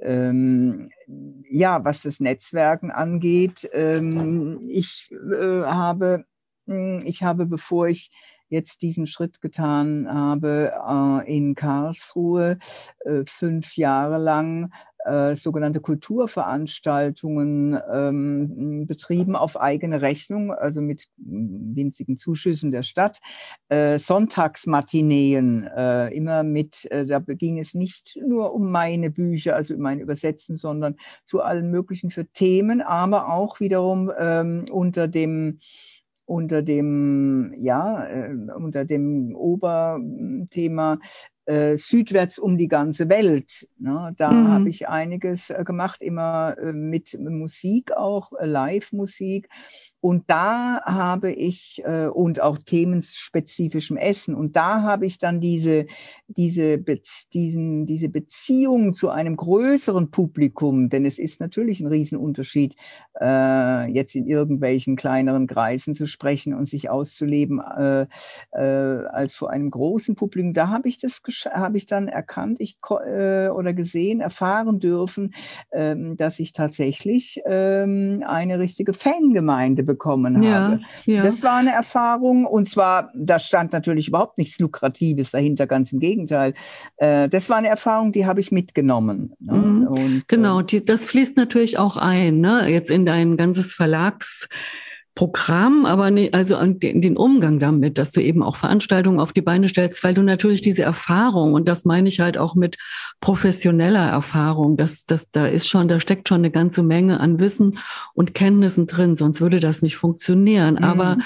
ähm, 0.00 0.90
ja, 1.50 1.84
was 1.84 2.02
das 2.02 2.20
Netzwerken 2.20 2.90
angeht, 2.90 3.68
ähm, 3.72 4.68
ich 4.68 5.10
äh, 5.12 5.62
habe, 5.62 6.24
ich 7.04 7.22
habe, 7.22 7.46
bevor 7.46 7.88
ich 7.88 8.10
jetzt 8.48 8.82
diesen 8.82 9.06
Schritt 9.06 9.40
getan 9.40 10.06
habe, 10.12 10.72
äh, 10.88 11.36
in 11.36 11.54
Karlsruhe 11.54 12.58
äh, 13.04 13.22
fünf 13.26 13.76
Jahre 13.76 14.18
lang 14.18 14.72
äh, 15.04 15.36
sogenannte 15.36 15.80
Kulturveranstaltungen 15.80 17.78
ähm, 17.92 18.86
betrieben 18.86 19.36
auf 19.36 19.60
eigene 19.60 20.02
Rechnung, 20.02 20.52
also 20.52 20.80
mit 20.80 21.04
winzigen 21.16 22.16
Zuschüssen 22.16 22.70
der 22.70 22.82
Stadt. 22.82 23.20
Sonntagsmatineen, 23.70 25.64
immer 26.10 26.42
mit, 26.42 26.88
da 26.90 27.18
ging 27.20 27.58
es 27.58 27.74
nicht 27.74 28.18
nur 28.26 28.54
um 28.54 28.72
meine 28.72 29.10
Bücher, 29.10 29.54
also 29.54 29.76
meine 29.76 30.00
Übersetzen, 30.02 30.56
sondern 30.56 30.96
zu 31.24 31.42
allen 31.42 31.70
möglichen 31.70 32.10
für 32.10 32.26
Themen, 32.26 32.80
aber 32.80 33.28
auch 33.32 33.60
wiederum 33.60 34.10
ähm, 34.18 34.66
unter 34.70 35.06
dem 35.06 35.58
unter 36.28 36.62
dem, 36.62 37.54
ja, 37.58 38.06
äh, 38.06 38.34
unter 38.54 38.84
dem 38.84 39.34
Oberthema 39.34 40.98
äh, 41.48 41.78
südwärts 41.78 42.38
um 42.38 42.58
die 42.58 42.68
ganze 42.68 43.08
Welt. 43.08 43.66
Ne? 43.78 44.14
Da 44.18 44.30
mhm. 44.30 44.48
habe 44.48 44.68
ich 44.68 44.86
einiges 44.86 45.48
äh, 45.48 45.64
gemacht, 45.64 46.02
immer 46.02 46.54
äh, 46.58 46.74
mit 46.74 47.18
Musik 47.18 47.96
auch, 47.96 48.32
äh, 48.38 48.44
Live-Musik. 48.44 49.48
Und 50.00 50.24
da 50.28 50.82
habe 50.84 51.32
ich, 51.32 51.82
äh, 51.86 52.08
und 52.08 52.42
auch 52.42 52.58
themenspezifischem 52.58 53.96
Essen, 53.96 54.34
und 54.34 54.56
da 54.56 54.82
habe 54.82 55.06
ich 55.06 55.18
dann 55.18 55.40
diese, 55.40 55.86
diese, 56.26 56.84
diesen, 57.32 57.86
diese 57.86 58.10
Beziehung 58.10 58.92
zu 58.92 59.08
einem 59.08 59.34
größeren 59.36 60.10
Publikum, 60.10 60.90
denn 60.90 61.06
es 61.06 61.18
ist 61.18 61.40
natürlich 61.40 61.80
ein 61.80 61.86
Riesenunterschied, 61.86 62.76
jetzt 63.20 64.14
in 64.14 64.28
irgendwelchen 64.28 64.94
kleineren 64.94 65.48
Kreisen 65.48 65.96
zu 65.96 66.06
sprechen 66.06 66.54
und 66.54 66.68
sich 66.68 66.88
auszuleben, 66.88 67.60
als 67.60 69.34
vor 69.34 69.50
einem 69.50 69.70
großen 69.70 70.14
Publikum. 70.14 70.54
Da 70.54 70.68
habe 70.68 70.88
ich 70.88 70.98
das 70.98 71.22
habe 71.46 71.76
ich 71.76 71.86
dann 71.86 72.08
erkannt, 72.08 72.60
ich 72.60 72.78
äh, 72.90 73.48
oder 73.48 73.72
gesehen, 73.72 74.20
erfahren 74.20 74.80
dürfen, 74.80 75.34
ähm, 75.72 76.16
dass 76.16 76.38
ich 76.38 76.52
tatsächlich 76.52 77.40
ähm, 77.46 78.24
eine 78.26 78.58
richtige 78.58 78.94
Fangemeinde 78.94 79.82
bekommen 79.82 80.42
ja, 80.42 80.54
habe. 80.54 80.80
Ja. 81.04 81.22
Das 81.22 81.42
war 81.42 81.56
eine 81.56 81.72
Erfahrung 81.72 82.44
und 82.44 82.68
zwar, 82.68 83.12
da 83.14 83.38
stand 83.38 83.72
natürlich 83.72 84.08
überhaupt 84.08 84.38
nichts 84.38 84.58
Lukratives 84.58 85.30
dahinter, 85.30 85.66
ganz 85.66 85.92
im 85.92 86.00
Gegenteil. 86.00 86.54
Äh, 86.96 87.28
das 87.28 87.48
war 87.48 87.56
eine 87.56 87.68
Erfahrung, 87.68 88.12
die 88.12 88.26
habe 88.26 88.40
ich 88.40 88.52
mitgenommen. 88.52 89.34
Ne? 89.40 89.52
Mhm. 89.52 89.86
Und, 89.86 90.24
genau, 90.28 90.60
äh, 90.60 90.64
die, 90.64 90.84
das 90.84 91.04
fließt 91.04 91.36
natürlich 91.36 91.78
auch 91.78 91.96
ein, 91.96 92.40
ne? 92.40 92.68
jetzt 92.68 92.90
in 92.90 93.06
dein 93.06 93.36
ganzes 93.36 93.74
Verlags 93.74 94.48
Programm, 95.18 95.84
aber 95.84 96.12
ne, 96.12 96.30
also 96.32 96.56
an 96.56 96.78
den, 96.78 97.02
den 97.02 97.16
Umgang 97.16 97.58
damit, 97.58 97.98
dass 97.98 98.12
du 98.12 98.20
eben 98.20 98.40
auch 98.40 98.54
Veranstaltungen 98.54 99.18
auf 99.18 99.32
die 99.32 99.42
Beine 99.42 99.68
stellst, 99.68 100.04
weil 100.04 100.14
du 100.14 100.22
natürlich 100.22 100.60
diese 100.60 100.84
Erfahrung, 100.84 101.54
und 101.54 101.66
das 101.66 101.84
meine 101.84 102.08
ich 102.08 102.20
halt 102.20 102.38
auch 102.38 102.54
mit 102.54 102.76
professioneller 103.20 104.08
Erfahrung, 104.08 104.76
dass, 104.76 105.06
dass 105.06 105.32
da 105.32 105.48
ist 105.48 105.68
schon, 105.68 105.88
da 105.88 105.98
steckt 105.98 106.28
schon 106.28 106.42
eine 106.42 106.52
ganze 106.52 106.84
Menge 106.84 107.18
an 107.18 107.40
Wissen 107.40 107.80
und 108.14 108.32
Kenntnissen 108.32 108.86
drin, 108.86 109.16
sonst 109.16 109.40
würde 109.40 109.58
das 109.58 109.82
nicht 109.82 109.96
funktionieren. 109.96 110.76
Mhm. 110.76 110.84
Aber 110.84 111.16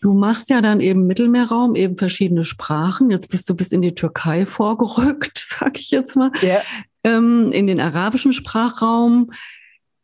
Du 0.00 0.12
machst 0.12 0.50
ja 0.50 0.60
dann 0.60 0.78
eben 0.78 1.08
Mittelmeerraum, 1.08 1.74
eben 1.74 1.96
verschiedene 1.96 2.44
Sprachen. 2.44 3.10
Jetzt 3.10 3.28
bist 3.28 3.50
du 3.50 3.56
bis 3.56 3.72
in 3.72 3.82
die 3.82 3.96
Türkei 3.96 4.46
vorgerückt, 4.46 5.42
sag 5.44 5.80
ich 5.80 5.90
jetzt 5.90 6.14
mal. 6.14 6.30
Ja. 6.42 6.60
Ähm, 7.02 7.50
in 7.50 7.66
den 7.66 7.80
arabischen 7.80 8.32
Sprachraum. 8.32 9.32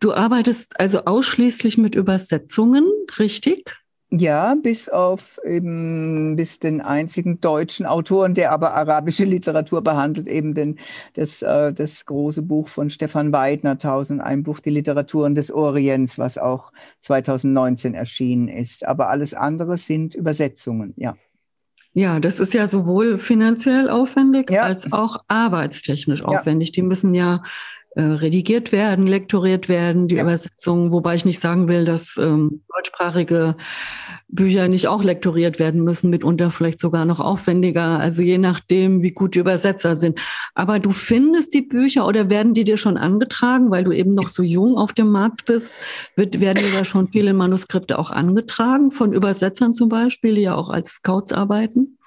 Du 0.02 0.12
arbeitest 0.12 0.80
also 0.80 1.04
ausschließlich 1.04 1.78
mit 1.78 1.94
Übersetzungen, 1.94 2.90
richtig? 3.20 3.76
Ja, 4.10 4.56
bis 4.60 4.88
auf 4.88 5.38
eben 5.46 6.34
bis 6.34 6.58
den 6.58 6.80
einzigen 6.80 7.40
deutschen 7.40 7.86
Autoren, 7.86 8.34
der 8.34 8.50
aber 8.50 8.74
arabische 8.74 9.24
Literatur 9.24 9.80
behandelt, 9.80 10.26
eben 10.26 10.56
den, 10.56 10.80
das, 11.14 11.40
äh, 11.42 11.72
das 11.72 12.04
große 12.04 12.42
Buch 12.42 12.66
von 12.66 12.90
Stefan 12.90 13.32
Weidner, 13.32 13.70
1001 13.70 14.42
Buch, 14.42 14.58
die 14.58 14.70
Literaturen 14.70 15.36
des 15.36 15.52
Orients, 15.52 16.18
was 16.18 16.36
auch 16.36 16.72
2019 17.02 17.94
erschienen 17.94 18.48
ist. 18.48 18.84
Aber 18.84 19.08
alles 19.08 19.34
andere 19.34 19.76
sind 19.76 20.16
Übersetzungen, 20.16 20.94
ja. 20.96 21.14
Ja, 21.94 22.18
das 22.20 22.40
ist 22.40 22.54
ja 22.54 22.68
sowohl 22.68 23.18
finanziell 23.18 23.88
aufwendig 23.88 24.50
ja. 24.50 24.62
als 24.62 24.92
auch 24.92 25.18
arbeitstechnisch 25.28 26.24
aufwendig. 26.24 26.70
Ja. 26.70 26.72
Die 26.72 26.82
müssen 26.82 27.14
ja 27.14 27.42
äh, 27.94 28.02
redigiert 28.02 28.72
werden, 28.72 29.06
lektoriert 29.06 29.68
werden, 29.68 30.08
die 30.08 30.14
ja. 30.14 30.22
Übersetzungen, 30.22 30.92
wobei 30.92 31.14
ich 31.14 31.26
nicht 31.26 31.40
sagen 31.40 31.68
will, 31.68 31.84
dass 31.84 32.16
ähm, 32.16 32.62
deutschsprachige 32.74 33.54
Bücher 34.28 34.68
nicht 34.68 34.88
auch 34.88 35.04
lektoriert 35.04 35.58
werden 35.58 35.84
müssen, 35.84 36.08
mitunter 36.08 36.50
vielleicht 36.50 36.80
sogar 36.80 37.04
noch 37.04 37.20
aufwendiger, 37.20 37.98
also 37.98 38.22
je 38.22 38.38
nachdem, 38.38 39.02
wie 39.02 39.10
gut 39.10 39.34
die 39.34 39.40
Übersetzer 39.40 39.96
sind. 39.96 40.18
Aber 40.54 40.78
du 40.78 40.90
findest 40.90 41.52
die 41.52 41.60
Bücher 41.60 42.06
oder 42.06 42.30
werden 42.30 42.54
die 42.54 42.64
dir 42.64 42.78
schon 42.78 42.96
angetragen, 42.96 43.70
weil 43.70 43.84
du 43.84 43.92
eben 43.92 44.14
noch 44.14 44.30
so 44.30 44.42
jung 44.42 44.78
auf 44.78 44.94
dem 44.94 45.10
Markt 45.10 45.44
bist, 45.44 45.74
wird, 46.16 46.40
werden 46.40 46.64
dir 46.64 46.78
da 46.78 46.86
schon 46.86 47.08
viele 47.08 47.34
Manuskripte 47.34 47.98
auch 47.98 48.10
angetragen, 48.10 48.90
von 48.90 49.12
Übersetzern 49.12 49.74
zum 49.74 49.90
Beispiel, 49.90 50.34
die 50.34 50.42
ja 50.42 50.54
auch 50.54 50.70
als 50.70 50.92
Scouts 50.92 51.32
arbeiten? 51.32 51.98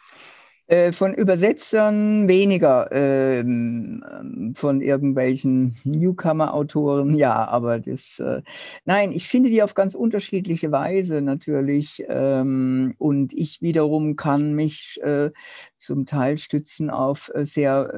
Äh, 0.67 0.93
von 0.93 1.13
Übersetzern 1.13 2.27
weniger, 2.27 2.91
ähm, 2.91 4.53
von 4.55 4.81
irgendwelchen 4.81 5.77
Newcomer-Autoren, 5.83 7.15
ja, 7.15 7.47
aber 7.47 7.79
das, 7.79 8.17
äh, 8.17 8.41
nein, 8.83 9.11
ich 9.11 9.27
finde 9.27 9.49
die 9.49 9.61
auf 9.61 9.75
ganz 9.75 9.93
unterschiedliche 9.93 10.71
Weise 10.71 11.21
natürlich 11.21 12.03
ähm, 12.09 12.95
und 12.97 13.31
ich 13.33 13.61
wiederum 13.61 14.15
kann 14.15 14.53
mich 14.53 14.99
äh, 15.03 15.29
zum 15.77 16.07
Teil 16.07 16.39
stützen 16.39 16.89
auf 16.89 17.29
äh, 17.35 17.45
sehr 17.45 17.93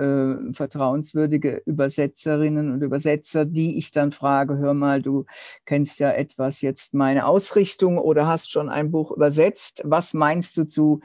äh, 0.49 0.53
vertrauenswürdige 0.53 1.61
Übersetzerinnen 1.65 2.73
und 2.73 2.81
Übersetzer, 2.81 3.45
die 3.45 3.77
ich 3.77 3.91
dann 3.91 4.11
frage, 4.11 4.57
hör 4.57 4.73
mal, 4.73 5.01
du 5.01 5.23
kennst 5.65 5.99
ja 6.01 6.11
etwas 6.11 6.59
jetzt 6.59 6.93
meine 6.93 7.27
Ausrichtung 7.27 7.97
oder 7.97 8.27
hast 8.27 8.51
schon 8.51 8.67
ein 8.67 8.91
Buch 8.91 9.11
übersetzt, 9.11 9.83
was 9.85 10.13
meinst 10.13 10.57
du 10.57 10.65
zu 10.65 10.99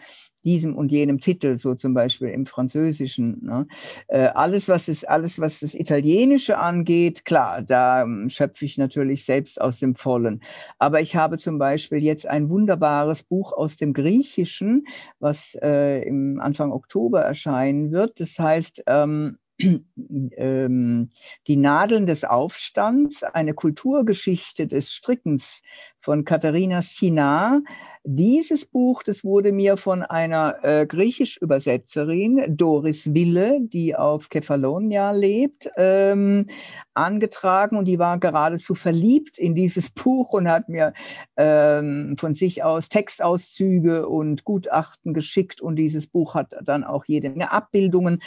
diesem 0.44 0.76
und 0.76 0.92
jenem 0.92 1.20
Titel, 1.20 1.58
so 1.58 1.74
zum 1.74 1.94
Beispiel 1.94 2.28
im 2.28 2.46
Französischen. 2.46 3.38
Ne? 3.42 3.66
Äh, 4.08 4.28
alles, 4.28 4.68
was 4.68 4.86
das, 4.86 5.04
alles, 5.04 5.38
was 5.38 5.60
das 5.60 5.74
Italienische 5.74 6.58
angeht, 6.58 7.24
klar, 7.24 7.62
da 7.62 8.02
ähm, 8.02 8.28
schöpfe 8.28 8.64
ich 8.64 8.78
natürlich 8.78 9.24
selbst 9.24 9.60
aus 9.60 9.78
dem 9.78 9.94
Vollen. 9.94 10.42
Aber 10.78 11.00
ich 11.00 11.16
habe 11.16 11.38
zum 11.38 11.58
Beispiel 11.58 12.02
jetzt 12.02 12.26
ein 12.26 12.48
wunderbares 12.48 13.22
Buch 13.22 13.52
aus 13.52 13.76
dem 13.76 13.92
Griechischen, 13.92 14.86
was 15.20 15.56
äh, 15.62 16.02
im 16.02 16.40
Anfang 16.40 16.72
Oktober 16.72 17.20
erscheinen 17.22 17.92
wird. 17.92 18.20
Das 18.20 18.38
heißt, 18.38 18.84
ähm, 18.86 19.38
ähm, 20.36 21.10
die 21.46 21.56
Nadeln 21.56 22.06
des 22.06 22.24
Aufstands, 22.24 23.22
eine 23.22 23.54
Kulturgeschichte 23.54 24.66
des 24.66 24.92
Strickens 24.92 25.62
von 26.00 26.24
Katharina 26.24 26.82
Sinar. 26.82 27.60
Dieses 28.04 28.66
Buch, 28.66 29.04
das 29.04 29.22
wurde 29.22 29.52
mir 29.52 29.76
von 29.76 30.02
einer 30.02 30.56
äh, 30.64 30.86
griechisch-Übersetzerin, 30.86 32.56
Doris 32.56 33.14
Wille, 33.14 33.60
die 33.60 33.94
auf 33.94 34.28
Kefalonia 34.28 35.12
lebt, 35.12 35.70
ähm, 35.76 36.48
angetragen 36.94 37.76
und 37.76 37.86
die 37.86 38.00
war 38.00 38.18
geradezu 38.18 38.74
verliebt 38.74 39.38
in 39.38 39.54
dieses 39.54 39.88
Buch 39.90 40.32
und 40.32 40.48
hat 40.48 40.68
mir 40.68 40.94
ähm, 41.36 42.16
von 42.18 42.34
sich 42.34 42.64
aus 42.64 42.88
Textauszüge 42.88 44.08
und 44.08 44.42
Gutachten 44.42 45.14
geschickt 45.14 45.60
und 45.60 45.76
dieses 45.76 46.08
Buch 46.08 46.34
hat 46.34 46.56
dann 46.60 46.82
auch 46.82 47.04
jede 47.04 47.30
Menge 47.30 47.52
Abbildungen 47.52 48.20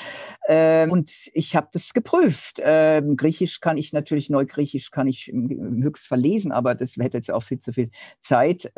ähm, 0.48 0.90
und 0.90 1.12
ich 1.34 1.54
habe 1.54 1.68
das 1.74 1.94
geprüft. 1.94 2.62
Ähm, 2.64 3.18
Griechisch 3.18 3.60
kann 3.60 3.78
ich 3.78 3.92
natürlich, 3.92 4.30
Neugriechisch 4.30 4.90
kann 4.92 5.08
ich 5.08 5.32
höchst 5.34 6.08
verlesen, 6.08 6.54
aber 6.54 6.76
das 6.76 6.96
hätte 6.96 7.18
jetzt 7.18 7.30
auch 7.30 7.44
viel 7.44 7.60
zu 7.60 7.74
viel 7.74 7.92
Zeit. 8.22 8.72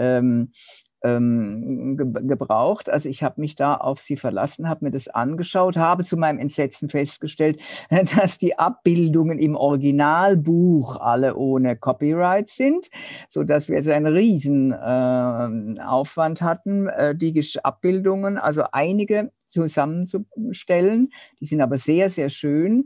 Ähm, 1.04 1.96
ge 1.96 2.08
gebraucht. 2.28 2.90
Also 2.90 3.08
ich 3.08 3.22
habe 3.22 3.40
mich 3.40 3.56
da 3.56 3.76
auf 3.76 4.00
sie 4.00 4.18
verlassen, 4.18 4.68
habe 4.68 4.86
mir 4.86 4.92
das 4.92 5.08
angeschaut, 5.08 5.78
habe 5.78 6.04
zu 6.04 6.18
meinem 6.18 6.40
Entsetzen 6.40 6.90
festgestellt, 6.90 7.60
dass 8.16 8.40
die 8.40 8.58
Abbildungen 8.58 9.38
im 9.38 9.56
Originalbuch 9.56 11.00
alle 11.00 11.36
ohne 11.36 11.76
Copyright 11.76 12.50
sind, 12.50 12.90
so 13.30 13.44
dass 13.44 13.70
wir 13.70 13.78
jetzt 13.78 13.90
einen 13.90 14.08
riesen 14.08 14.72
äh, 14.72 15.82
Aufwand 15.82 16.42
hatten, 16.42 16.88
äh, 16.88 17.16
die 17.16 17.34
Abbildungen, 17.64 18.38
also 18.40 18.64
einige 18.72 19.32
zusammenzustellen. 19.48 21.10
Die 21.40 21.46
sind 21.46 21.62
aber 21.62 21.78
sehr, 21.78 22.10
sehr 22.10 22.30
schön 22.30 22.86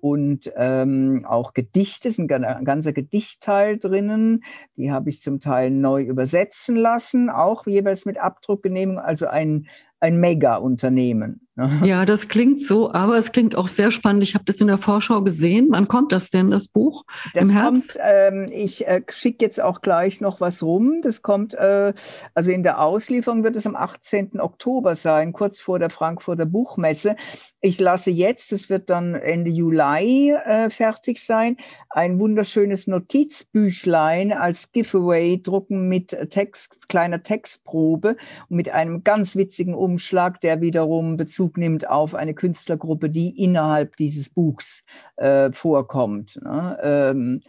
und 0.00 0.50
ähm, 0.56 1.24
auch 1.28 1.52
Gedichte, 1.52 2.10
sind 2.10 2.32
ein 2.32 2.64
ganzer 2.64 2.92
Gedichtteil 2.92 3.78
drinnen. 3.78 4.44
Die 4.76 4.90
habe 4.90 5.10
ich 5.10 5.20
zum 5.20 5.40
Teil 5.40 5.70
neu 5.70 6.02
übersetzen 6.02 6.76
lassen, 6.76 7.28
auch 7.28 7.66
jeweils 7.66 8.06
mit 8.06 8.18
Abdruckgenehmigung, 8.18 9.02
also 9.02 9.26
ein, 9.26 9.66
ein 10.00 10.18
Mega-Unternehmen. 10.18 11.43
Ja, 11.56 12.04
das 12.04 12.26
klingt 12.26 12.62
so, 12.62 12.92
aber 12.92 13.16
es 13.16 13.30
klingt 13.30 13.54
auch 13.54 13.68
sehr 13.68 13.92
spannend. 13.92 14.24
Ich 14.24 14.34
habe 14.34 14.44
das 14.44 14.56
in 14.56 14.66
der 14.66 14.78
Vorschau 14.78 15.22
gesehen. 15.22 15.68
Wann 15.70 15.86
kommt 15.86 16.10
das 16.10 16.30
denn, 16.30 16.50
das 16.50 16.66
Buch? 16.66 17.04
Das 17.32 17.44
Im 17.44 17.50
Herbst? 17.50 17.92
Kommt, 17.92 18.04
ähm, 18.04 18.50
ich 18.52 18.88
äh, 18.88 19.02
schicke 19.08 19.44
jetzt 19.44 19.60
auch 19.60 19.80
gleich 19.80 20.20
noch 20.20 20.40
was 20.40 20.64
rum. 20.64 21.00
Das 21.02 21.22
kommt, 21.22 21.54
äh, 21.54 21.94
also 22.34 22.50
in 22.50 22.64
der 22.64 22.80
Auslieferung 22.80 23.44
wird 23.44 23.54
es 23.54 23.68
am 23.68 23.76
18. 23.76 24.40
Oktober 24.40 24.96
sein, 24.96 25.32
kurz 25.32 25.60
vor 25.60 25.78
der 25.78 25.90
Frankfurter 25.90 26.44
Buchmesse. 26.44 27.14
Ich 27.60 27.78
lasse 27.78 28.10
jetzt, 28.10 28.52
es 28.52 28.68
wird 28.68 28.90
dann 28.90 29.14
Ende 29.14 29.50
Juli 29.50 30.32
äh, 30.32 30.70
fertig 30.70 31.24
sein, 31.24 31.56
ein 31.88 32.18
wunderschönes 32.18 32.88
Notizbüchlein 32.88 34.32
als 34.32 34.72
Giveaway 34.72 35.40
drucken 35.40 35.88
mit 35.88 36.16
Text, 36.30 36.76
kleiner 36.88 37.22
Textprobe 37.22 38.16
und 38.48 38.56
mit 38.56 38.70
einem 38.70 39.04
ganz 39.04 39.36
witzigen 39.36 39.74
Umschlag, 39.74 40.40
der 40.40 40.60
wiederum 40.60 41.16
Bezug 41.16 41.43
Bezug 41.44 41.58
nimmt 41.58 41.88
auf 41.88 42.14
eine 42.14 42.32
Künstlergruppe, 42.32 43.10
die 43.10 43.42
innerhalb 43.42 43.96
dieses 43.96 44.30
Buchs 44.30 44.82
äh, 45.16 45.52
vorkommt. 45.52 46.40
Ne? 46.42 46.78
Ähm, 46.82 47.42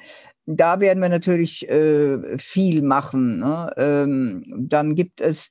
da 0.45 0.81
werden 0.81 1.01
wir 1.01 1.09
natürlich 1.09 1.67
äh, 1.69 2.37
viel 2.37 2.81
machen. 2.81 3.39
Ne? 3.39 3.71
Ähm, 3.77 4.43
dann 4.69 4.95
gibt 4.95 5.21
es 5.21 5.49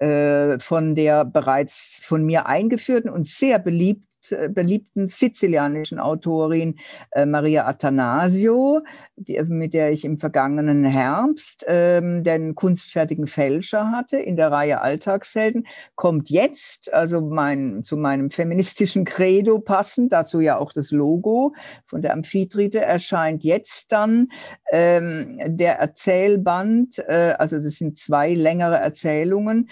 äh, 0.00 0.58
von 0.58 0.96
der 0.96 1.24
bereits 1.24 2.00
von 2.02 2.24
mir 2.24 2.46
eingeführten 2.46 3.10
und 3.10 3.28
sehr 3.28 3.60
beliebt 3.60 4.02
äh, 4.02 4.07
beliebten 4.48 5.08
sizilianischen 5.08 5.98
Autorin 5.98 6.78
äh, 7.12 7.24
Maria 7.24 7.66
Attanasio, 7.66 8.82
die, 9.16 9.40
mit 9.44 9.74
der 9.74 9.92
ich 9.92 10.04
im 10.04 10.18
vergangenen 10.18 10.84
Herbst 10.84 11.64
ähm, 11.68 12.24
den 12.24 12.54
kunstfertigen 12.54 13.26
Fälscher 13.26 13.90
hatte 13.90 14.18
in 14.18 14.36
der 14.36 14.50
Reihe 14.50 14.80
Alltagshelden, 14.80 15.66
kommt 15.94 16.30
jetzt, 16.30 16.92
also 16.92 17.20
mein, 17.20 17.84
zu 17.84 17.96
meinem 17.96 18.30
feministischen 18.30 19.04
Credo 19.04 19.60
passend, 19.60 20.12
dazu 20.12 20.40
ja 20.40 20.58
auch 20.58 20.72
das 20.72 20.90
Logo 20.90 21.54
von 21.86 22.02
der 22.02 22.12
Amphitrite, 22.12 22.80
erscheint 22.80 23.44
jetzt 23.44 23.92
dann 23.92 24.28
ähm, 24.72 25.38
der 25.46 25.78
Erzählband, 25.78 26.98
äh, 26.98 27.34
also 27.38 27.58
das 27.60 27.74
sind 27.74 27.98
zwei 27.98 28.34
längere 28.34 28.76
Erzählungen, 28.76 29.70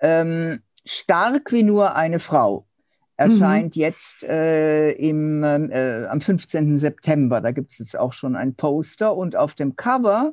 ähm, 0.00 0.60
stark 0.84 1.52
wie 1.52 1.64
nur 1.64 1.96
eine 1.96 2.18
Frau 2.18 2.67
erscheint 3.18 3.74
mhm. 3.74 3.80
jetzt 3.80 4.22
äh, 4.22 4.92
im, 4.92 5.42
äh, 5.42 6.06
am 6.06 6.20
15. 6.20 6.78
September. 6.78 7.40
Da 7.40 7.50
gibt 7.50 7.72
es 7.72 7.78
jetzt 7.78 7.98
auch 7.98 8.12
schon 8.12 8.36
ein 8.36 8.54
Poster 8.54 9.14
und 9.14 9.34
auf 9.34 9.56
dem 9.56 9.74
Cover, 9.74 10.32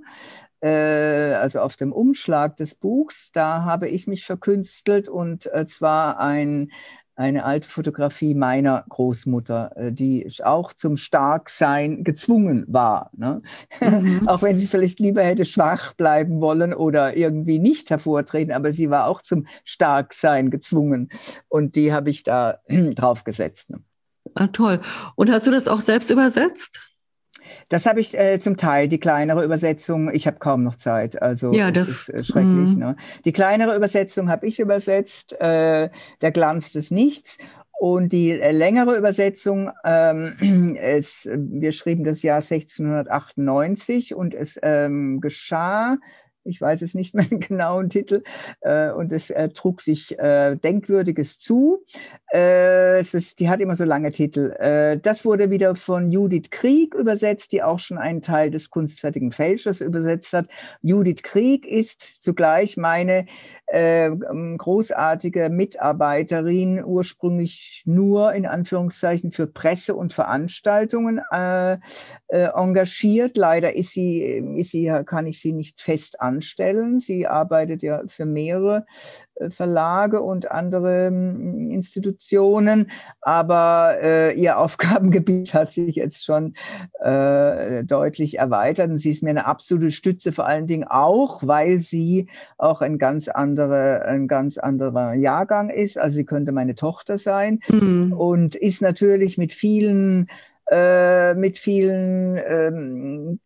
äh, 0.61 1.33
also 1.33 1.61
auf 1.61 1.75
dem 1.75 1.91
Umschlag 1.91 2.57
des 2.57 2.75
Buchs, 2.75 3.31
da 3.31 3.63
habe 3.63 3.89
ich 3.89 4.05
mich 4.05 4.23
verkünstelt 4.23 5.09
und 5.09 5.51
äh, 5.51 5.65
zwar 5.65 6.19
ein 6.19 6.71
eine 7.15 7.45
alte 7.45 7.69
Fotografie 7.69 8.33
meiner 8.33 8.85
Großmutter, 8.89 9.71
äh, 9.77 9.91
die 9.91 10.29
auch 10.43 10.73
zum 10.73 10.97
Starksein 10.97 12.03
gezwungen 12.03 12.65
war. 12.67 13.09
Ne? 13.15 13.39
Mhm. 13.79 14.21
auch 14.27 14.41
wenn 14.41 14.57
sie 14.57 14.67
vielleicht 14.67 14.99
lieber 14.99 15.23
hätte 15.23 15.45
schwach 15.45 15.93
bleiben 15.93 16.41
wollen 16.41 16.73
oder 16.73 17.15
irgendwie 17.15 17.59
nicht 17.59 17.89
hervortreten, 17.89 18.53
aber 18.53 18.73
sie 18.73 18.89
war 18.89 19.07
auch 19.07 19.21
zum 19.21 19.47
Starksein 19.63 20.49
gezwungen. 20.49 21.09
Und 21.47 21.75
die 21.75 21.93
habe 21.93 22.09
ich 22.09 22.23
da 22.23 22.59
drauf 22.95 23.23
gesetzt. 23.23 23.69
Ne? 23.69 23.79
Ah, 24.33 24.47
toll. 24.47 24.81
Und 25.15 25.31
hast 25.31 25.47
du 25.47 25.51
das 25.51 25.67
auch 25.67 25.81
selbst 25.81 26.09
übersetzt? 26.09 26.94
Das 27.69 27.85
habe 27.85 27.99
ich 27.99 28.17
äh, 28.17 28.39
zum 28.39 28.57
Teil, 28.57 28.87
die 28.87 28.99
kleinere 28.99 29.43
Übersetzung, 29.43 30.13
ich 30.13 30.27
habe 30.27 30.37
kaum 30.37 30.63
noch 30.63 30.75
Zeit, 30.75 31.21
also 31.21 31.53
ja, 31.53 31.71
das 31.71 32.09
ist 32.09 32.09
äh, 32.09 32.23
schrecklich. 32.23 32.75
Mm. 32.75 32.79
Ne? 32.79 32.95
Die 33.25 33.31
kleinere 33.31 33.75
Übersetzung 33.75 34.29
habe 34.29 34.45
ich 34.47 34.59
übersetzt, 34.59 35.33
äh, 35.39 35.89
der 36.21 36.31
Glanz 36.31 36.71
des 36.71 36.91
Nichts. 36.91 37.37
Und 37.77 38.13
die 38.13 38.31
äh, 38.31 38.51
längere 38.51 38.95
Übersetzung, 38.95 39.69
ähm, 39.83 40.77
es, 40.81 41.29
wir 41.29 41.73
schrieben 41.73 42.05
das 42.05 42.21
Jahr 42.21 42.37
1698 42.37 44.15
und 44.15 44.33
es 44.33 44.57
ähm, 44.63 45.19
geschah 45.19 45.97
ich 46.45 46.61
weiß 46.61 46.81
es 46.81 46.93
nicht 46.93 47.13
mehr 47.15 47.25
den 47.25 47.39
genauen 47.39 47.89
Titel, 47.89 48.23
äh, 48.61 48.91
und 48.91 49.11
es 49.11 49.29
äh, 49.29 49.49
trug 49.49 49.81
sich 49.81 50.17
äh, 50.17 50.55
Denkwürdiges 50.55 51.39
zu. 51.39 51.83
Äh, 52.31 52.99
es 52.99 53.13
ist, 53.13 53.39
die 53.39 53.49
hat 53.49 53.59
immer 53.59 53.75
so 53.75 53.83
lange 53.83 54.11
Titel. 54.11 54.51
Äh, 54.59 54.97
das 54.99 55.25
wurde 55.25 55.49
wieder 55.49 55.75
von 55.75 56.11
Judith 56.11 56.49
Krieg 56.49 56.93
übersetzt, 56.93 57.51
die 57.51 57.63
auch 57.63 57.79
schon 57.79 57.97
einen 57.97 58.21
Teil 58.21 58.51
des 58.51 58.69
kunstfertigen 58.69 59.31
Fälschers 59.31 59.81
übersetzt 59.81 60.33
hat. 60.33 60.47
Judith 60.81 61.23
Krieg 61.23 61.65
ist 61.65 62.23
zugleich 62.23 62.77
meine 62.77 63.25
äh, 63.67 64.09
großartige 64.09 65.49
Mitarbeiterin, 65.49 66.83
ursprünglich 66.83 67.83
nur 67.85 68.33
in 68.33 68.45
Anführungszeichen 68.45 69.31
für 69.31 69.47
Presse 69.47 69.95
und 69.95 70.13
Veranstaltungen 70.13 71.21
engagiert. 72.27 73.37
Leider 73.37 73.75
ist 73.75 73.91
sie, 73.91 74.21
ist 74.57 74.71
sie, 74.71 74.91
kann 75.05 75.25
ich 75.25 75.39
sie 75.41 75.51
nicht 75.51 75.81
fest 75.81 76.21
an 76.21 76.34
anstellen. 76.35 76.99
Sie 76.99 77.27
arbeitet 77.27 77.81
ja 77.81 78.01
für 78.07 78.25
mehrere 78.25 78.85
äh, 79.35 79.49
Verlage 79.49 80.21
und 80.21 80.51
andere 80.51 81.07
hm, 81.07 81.71
Institutionen, 81.71 82.91
aber 83.21 83.95
äh, 84.01 84.33
ihr 84.33 84.57
Aufgabengebiet 84.65 85.53
hat 85.53 85.71
sich 85.71 85.95
jetzt 85.95 86.25
schon 86.25 86.55
äh, 86.99 87.83
deutlich 87.83 88.37
erweitert 88.37 88.89
und 88.89 88.97
sie 88.97 89.11
ist 89.11 89.23
mir 89.23 89.29
eine 89.29 89.45
absolute 89.45 89.91
Stütze, 89.91 90.31
vor 90.31 90.45
allen 90.45 90.67
Dingen 90.67 90.85
auch, 90.87 91.41
weil 91.45 91.79
sie 91.79 92.27
auch 92.57 92.81
ein 92.81 92.97
ganz 92.97 93.27
andere, 93.27 94.05
ein 94.05 94.27
ganz 94.27 94.57
anderer 94.57 95.13
Jahrgang 95.13 95.69
ist. 95.69 95.97
Also 95.97 96.15
sie 96.15 96.25
könnte 96.25 96.51
meine 96.51 96.75
Tochter 96.75 97.17
sein 97.17 97.59
mhm. 97.69 98.13
und 98.13 98.55
ist 98.55 98.81
natürlich 98.81 99.37
mit 99.37 99.53
vielen 99.53 100.27
mit 100.71 101.59
vielen 101.59 102.37
ähm, 102.37 103.39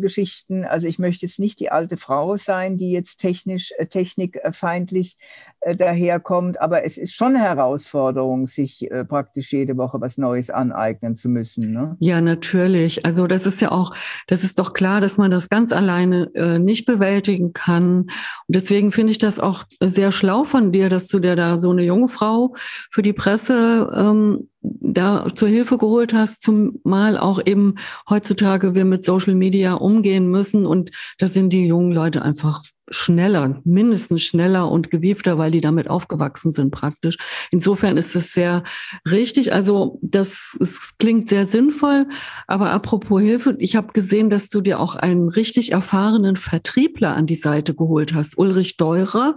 Geschichten. 0.00 0.64
Also 0.64 0.86
ich 0.86 0.98
möchte 0.98 1.26
jetzt 1.26 1.38
nicht 1.38 1.60
die 1.60 1.70
alte 1.70 1.96
Frau 1.96 2.36
sein, 2.36 2.76
die 2.76 2.90
jetzt 2.90 3.18
technisch, 3.18 3.72
äh, 3.76 3.86
technikfeindlich 3.86 5.16
äh, 5.60 5.76
daherkommt, 5.76 6.60
aber 6.60 6.84
es 6.84 6.96
ist 6.96 7.14
schon 7.14 7.36
eine 7.36 7.40
Herausforderung, 7.40 8.46
sich 8.46 8.90
äh, 8.90 9.04
praktisch 9.04 9.52
jede 9.52 9.76
Woche 9.76 10.00
was 10.00 10.18
Neues 10.18 10.50
aneignen 10.50 11.16
zu 11.16 11.28
müssen. 11.28 11.72
Ne? 11.72 11.96
Ja, 12.00 12.20
natürlich. 12.20 13.04
Also 13.04 13.26
das 13.26 13.46
ist 13.46 13.60
ja 13.60 13.70
auch, 13.70 13.94
das 14.26 14.44
ist 14.44 14.58
doch 14.58 14.72
klar, 14.72 15.00
dass 15.00 15.18
man 15.18 15.30
das 15.30 15.48
ganz 15.48 15.72
alleine 15.72 16.30
äh, 16.34 16.58
nicht 16.58 16.86
bewältigen 16.86 17.52
kann. 17.52 18.00
Und 18.00 18.10
deswegen 18.48 18.92
finde 18.92 19.12
ich 19.12 19.18
das 19.18 19.38
auch 19.38 19.64
sehr 19.80 20.12
schlau 20.12 20.44
von 20.44 20.72
dir, 20.72 20.88
dass 20.88 21.08
du 21.08 21.18
dir 21.18 21.36
da 21.36 21.58
so 21.58 21.70
eine 21.70 21.82
junge 21.82 22.08
Frau 22.08 22.54
für 22.90 23.02
die 23.02 23.12
Presse 23.12 23.90
ähm, 23.94 24.48
da 24.64 25.26
zur 25.34 25.48
Hilfe 25.48 25.78
geholt 25.78 26.14
hast, 26.14 26.42
zumal 26.42 27.18
auch 27.18 27.40
eben 27.44 27.74
heutzutage 28.08 28.74
wir 28.74 28.84
mit 28.84 29.04
Social 29.04 29.34
Media 29.34 29.74
umgehen 29.74 30.28
müssen 30.28 30.66
und 30.66 30.90
da 31.18 31.26
sind 31.26 31.52
die 31.52 31.66
jungen 31.66 31.92
Leute 31.92 32.22
einfach 32.22 32.62
schneller, 32.90 33.62
mindestens 33.64 34.22
schneller 34.22 34.70
und 34.70 34.90
gewiefter, 34.90 35.38
weil 35.38 35.50
die 35.50 35.60
damit 35.60 35.88
aufgewachsen 35.88 36.52
sind 36.52 36.70
praktisch. 36.70 37.16
Insofern 37.50 37.96
ist 37.96 38.14
es 38.14 38.32
sehr 38.32 38.62
richtig. 39.10 39.52
Also 39.52 39.98
das 40.02 40.56
es 40.60 40.96
klingt 40.98 41.28
sehr 41.28 41.46
sinnvoll. 41.46 42.06
Aber 42.46 42.70
apropos 42.70 43.22
Hilfe, 43.22 43.56
ich 43.58 43.76
habe 43.76 43.92
gesehen, 43.92 44.28
dass 44.28 44.50
du 44.50 44.60
dir 44.60 44.80
auch 44.80 44.96
einen 44.96 45.28
richtig 45.28 45.72
erfahrenen 45.72 46.36
Vertriebler 46.36 47.16
an 47.16 47.26
die 47.26 47.36
Seite 47.36 47.74
geholt 47.74 48.14
hast, 48.14 48.36
Ulrich 48.36 48.76
Deurer, 48.76 49.36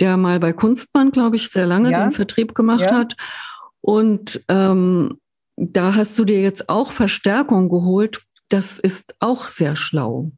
der 0.00 0.16
mal 0.16 0.38
bei 0.38 0.52
Kunstmann, 0.52 1.10
glaube 1.10 1.36
ich, 1.36 1.50
sehr 1.50 1.66
lange 1.66 1.90
ja. 1.90 2.04
den 2.04 2.12
Vertrieb 2.12 2.54
gemacht 2.54 2.82
ja. 2.82 2.98
hat. 2.98 3.16
Und 3.86 4.44
ähm, 4.48 5.20
da 5.56 5.94
hast 5.94 6.18
du 6.18 6.24
dir 6.24 6.42
jetzt 6.42 6.68
auch 6.68 6.90
Verstärkung 6.90 7.68
geholt. 7.68 8.20
Das 8.48 8.80
ist 8.80 9.14
auch 9.20 9.46
sehr 9.46 9.76
schlau. 9.76 10.32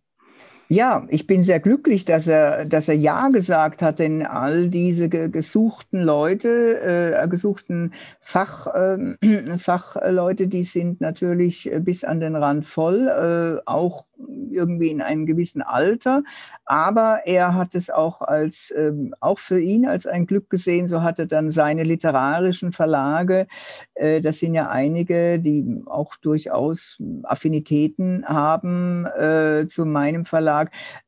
Ja, 0.71 1.07
ich 1.09 1.27
bin 1.27 1.45
sehr 1.45 1.61
glücklich, 1.61 2.05
dass 2.05 2.27
er, 2.29 2.67
dass 2.67 2.89
er 2.89 2.95
Ja 2.95 3.29
gesagt 3.29 3.81
hat, 3.81 3.99
denn 3.99 4.27
all 4.27 4.69
diese 4.69 5.09
gesuchten 5.09 6.03
Leute, 6.03 7.23
äh, 7.23 7.27
gesuchten 7.29 7.95
Fach, 8.21 8.67
äh, 8.75 8.99
Fachleute, 9.59 10.47
die 10.47 10.65
sind 10.65 11.01
natürlich 11.01 11.71
bis 11.81 12.05
an 12.05 12.21
den 12.21 12.37
Rand 12.37 12.67
voll, 12.67 13.09
äh, 13.09 13.63
auch 13.65 14.05
irgendwie 14.51 14.89
in 14.91 15.01
einem 15.01 15.27
gewissen 15.27 15.63
Alter. 15.63 16.23
Aber 16.65 17.21
er 17.25 17.55
hat 17.55 17.75
es 17.75 17.89
auch 17.91 18.21
als, 18.21 18.73
ähm, 18.77 19.15
auch 19.21 19.39
für 19.39 19.61
ihn 19.61 19.87
als 19.87 20.07
ein 20.07 20.27
Glück 20.27 20.51
gesehen. 20.51 20.89
So 20.89 21.03
hat 21.03 21.19
er 21.19 21.27
dann 21.27 21.51
seine 21.51 21.85
literarischen 21.85 22.73
Verlage. 22.73 23.47
Äh, 23.95 24.21
das 24.21 24.39
sind 24.39 24.55
ja 24.55 24.69
einige, 24.69 25.39
die 25.39 25.83
auch 25.87 26.17
durchaus 26.17 27.01
Affinitäten 27.23 28.25
haben 28.27 29.07
äh, 29.07 29.67
zu 29.69 29.87
meinem 29.87 30.25
Verlag, 30.27 30.58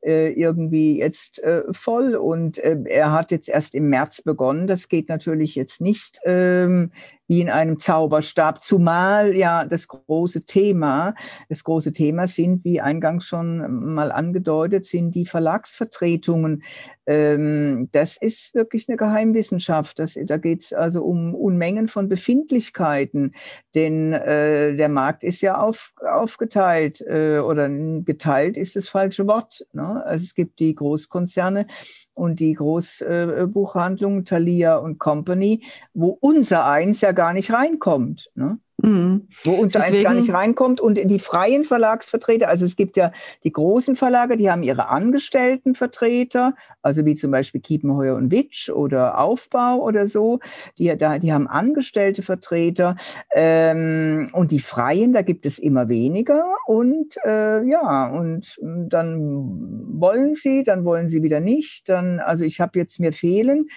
äh, 0.01 0.31
irgendwie 0.31 0.97
jetzt 0.97 1.39
äh, 1.43 1.63
voll. 1.71 2.15
Und 2.15 2.57
äh, 2.59 2.77
er 2.85 3.11
hat 3.11 3.31
jetzt 3.31 3.49
erst 3.49 3.75
im 3.75 3.89
März 3.89 4.21
begonnen. 4.21 4.67
Das 4.67 4.87
geht 4.87 5.09
natürlich 5.09 5.55
jetzt 5.55 5.81
nicht 5.81 6.19
ähm, 6.25 6.91
wie 7.31 7.39
in 7.39 7.49
einem 7.49 7.79
Zauberstab, 7.79 8.61
zumal 8.61 9.37
ja 9.37 9.63
das 9.63 9.87
große 9.87 10.41
Thema, 10.41 11.15
das 11.47 11.63
große 11.63 11.93
Thema 11.93 12.27
sind, 12.27 12.65
wie 12.65 12.81
eingangs 12.81 13.23
schon 13.23 13.93
mal 13.93 14.11
angedeutet, 14.11 14.85
sind 14.85 15.15
die 15.15 15.25
Verlagsvertretungen. 15.25 16.61
Ähm, 17.05 17.87
das 17.93 18.17
ist 18.17 18.53
wirklich 18.53 18.89
eine 18.89 18.97
Geheimwissenschaft. 18.97 19.97
Das, 19.97 20.19
da 20.25 20.35
geht 20.35 20.63
es 20.63 20.73
also 20.73 21.03
um 21.03 21.33
Unmengen 21.33 21.87
von 21.87 22.09
Befindlichkeiten, 22.09 23.33
denn 23.75 24.11
äh, 24.11 24.75
der 24.75 24.89
Markt 24.89 25.23
ist 25.23 25.39
ja 25.39 25.57
auf, 25.57 25.93
aufgeteilt 26.05 26.99
äh, 26.99 27.39
oder 27.39 27.69
geteilt 27.69 28.57
ist 28.57 28.75
das 28.75 28.89
falsche 28.89 29.25
Wort. 29.25 29.65
Ne? 29.71 30.03
Also 30.05 30.25
es 30.25 30.35
gibt 30.35 30.59
die 30.59 30.75
Großkonzerne 30.75 31.65
und 32.13 32.39
die 32.39 32.53
Großbuchhandlungen, 32.53 34.19
äh, 34.21 34.23
Thalia 34.25 34.75
und 34.75 34.99
Company, 34.99 35.63
wo 35.93 36.17
unser 36.21 36.65
eins 36.65 37.01
ja 37.01 37.13
gar 37.21 37.33
nicht 37.33 37.53
reinkommt. 37.53 38.31
Ne? 38.33 38.57
Mhm. 38.81 39.27
Wo 39.43 39.51
uns 39.51 39.73
Deswegen, 39.73 40.03
gar 40.03 40.15
nicht 40.15 40.33
reinkommt. 40.33 40.81
Und 40.81 40.95
die 40.95 41.19
freien 41.19 41.65
Verlagsvertreter, 41.65 42.47
also 42.47 42.65
es 42.65 42.75
gibt 42.75 42.97
ja 42.97 43.11
die 43.43 43.51
großen 43.51 43.95
Verlage, 43.95 44.37
die 44.37 44.49
haben 44.49 44.63
ihre 44.63 44.89
Angestelltenvertreter, 44.89 46.55
also 46.81 47.05
wie 47.05 47.13
zum 47.13 47.29
Beispiel 47.29 47.61
Kiepenheuer 47.61 48.15
und 48.15 48.31
Witsch 48.31 48.71
oder 48.71 49.19
Aufbau 49.19 49.83
oder 49.83 50.07
so, 50.07 50.39
die, 50.79 50.97
da, 50.97 51.19
die 51.19 51.31
haben 51.31 51.47
angestellte 51.47 52.23
Vertreter. 52.23 52.95
Ähm, 53.35 54.31
und 54.33 54.49
die 54.49 54.59
freien, 54.59 55.13
da 55.13 55.21
gibt 55.21 55.45
es 55.45 55.59
immer 55.59 55.89
weniger. 55.89 56.43
Und 56.65 57.17
äh, 57.23 57.63
ja, 57.63 58.07
und 58.09 58.57
dann 58.63 59.91
wollen 59.99 60.33
sie, 60.33 60.63
dann 60.63 60.85
wollen 60.85 61.07
sie 61.07 61.21
wieder 61.21 61.39
nicht. 61.39 61.87
Dann, 61.87 62.19
also 62.19 62.45
ich 62.45 62.59
habe 62.59 62.79
jetzt 62.79 62.99
mir 62.99 63.13
fehlen 63.13 63.67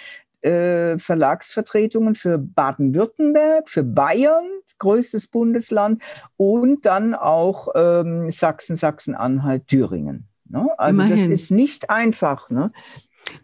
äh, 0.45 0.99
Verlagsvertretungen 0.99 2.15
für 2.15 2.39
Baden-Württemberg, 2.39 3.69
für 3.69 3.83
Bayern, 3.83 4.45
größtes 4.79 5.29
Bundesland, 5.29 6.03
und 6.37 6.85
dann 6.87 7.15
auch 7.15 7.69
ähm, 7.75 8.31
Sachsen, 8.31 8.77
Sachsen-Anhalt, 8.77 9.67
Thüringen. 9.69 10.29
Ne? 10.49 10.69
Also 10.77 10.91
Immerhin. 10.91 11.31
das 11.31 11.41
ist 11.41 11.51
nicht 11.51 11.91
einfach. 11.91 12.51
Ne? 12.51 12.73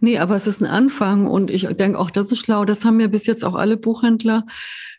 Nee, 0.00 0.18
aber 0.18 0.36
es 0.36 0.46
ist 0.46 0.60
ein 0.60 0.66
Anfang 0.66 1.26
und 1.26 1.50
ich 1.50 1.66
denke 1.66 1.98
auch, 1.98 2.10
das 2.10 2.30
ist 2.32 2.40
schlau. 2.40 2.64
Das 2.64 2.84
haben 2.84 2.98
mir 2.98 3.08
bis 3.08 3.26
jetzt 3.26 3.44
auch 3.44 3.54
alle 3.54 3.76
Buchhändler 3.76 4.44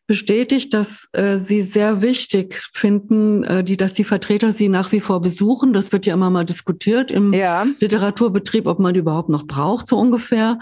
bestätigt, 0.08 0.74
dass 0.74 1.10
äh, 1.14 1.38
sie 1.38 1.62
sehr 1.62 2.02
wichtig 2.02 2.68
finden, 2.74 3.44
äh, 3.44 3.64
die, 3.64 3.78
dass 3.78 3.94
die 3.94 4.04
Vertreter 4.04 4.52
sie 4.52 4.68
nach 4.68 4.92
wie 4.92 5.00
vor 5.00 5.22
besuchen. 5.22 5.74
Das 5.74 5.92
wird 5.92 6.06
ja 6.06 6.14
immer 6.14 6.30
mal 6.30 6.46
diskutiert 6.46 7.12
im 7.12 7.34
ja. 7.34 7.66
Literaturbetrieb, 7.80 8.66
ob 8.68 8.80
man 8.80 8.94
die 8.94 9.00
überhaupt 9.00 9.30
noch 9.30 9.46
braucht, 9.46 9.88
so 9.88 9.98
ungefähr. 9.98 10.58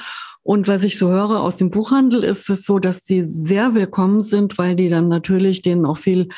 Und 0.50 0.68
was 0.68 0.84
ich 0.84 0.98
so 0.98 1.10
höre 1.10 1.42
aus 1.42 1.58
dem 1.58 1.70
Buchhandel, 1.70 2.24
ist 2.24 2.50
es 2.50 2.66
so, 2.66 2.80
dass 2.80 3.04
die 3.04 3.22
sehr 3.22 3.76
willkommen 3.76 4.22
sind, 4.22 4.58
weil 4.58 4.76
die 4.76 4.90
dann 4.90 5.08
natürlich 5.08 5.62
denen 5.62 5.86
auch 5.86 5.98
viel 5.98 6.30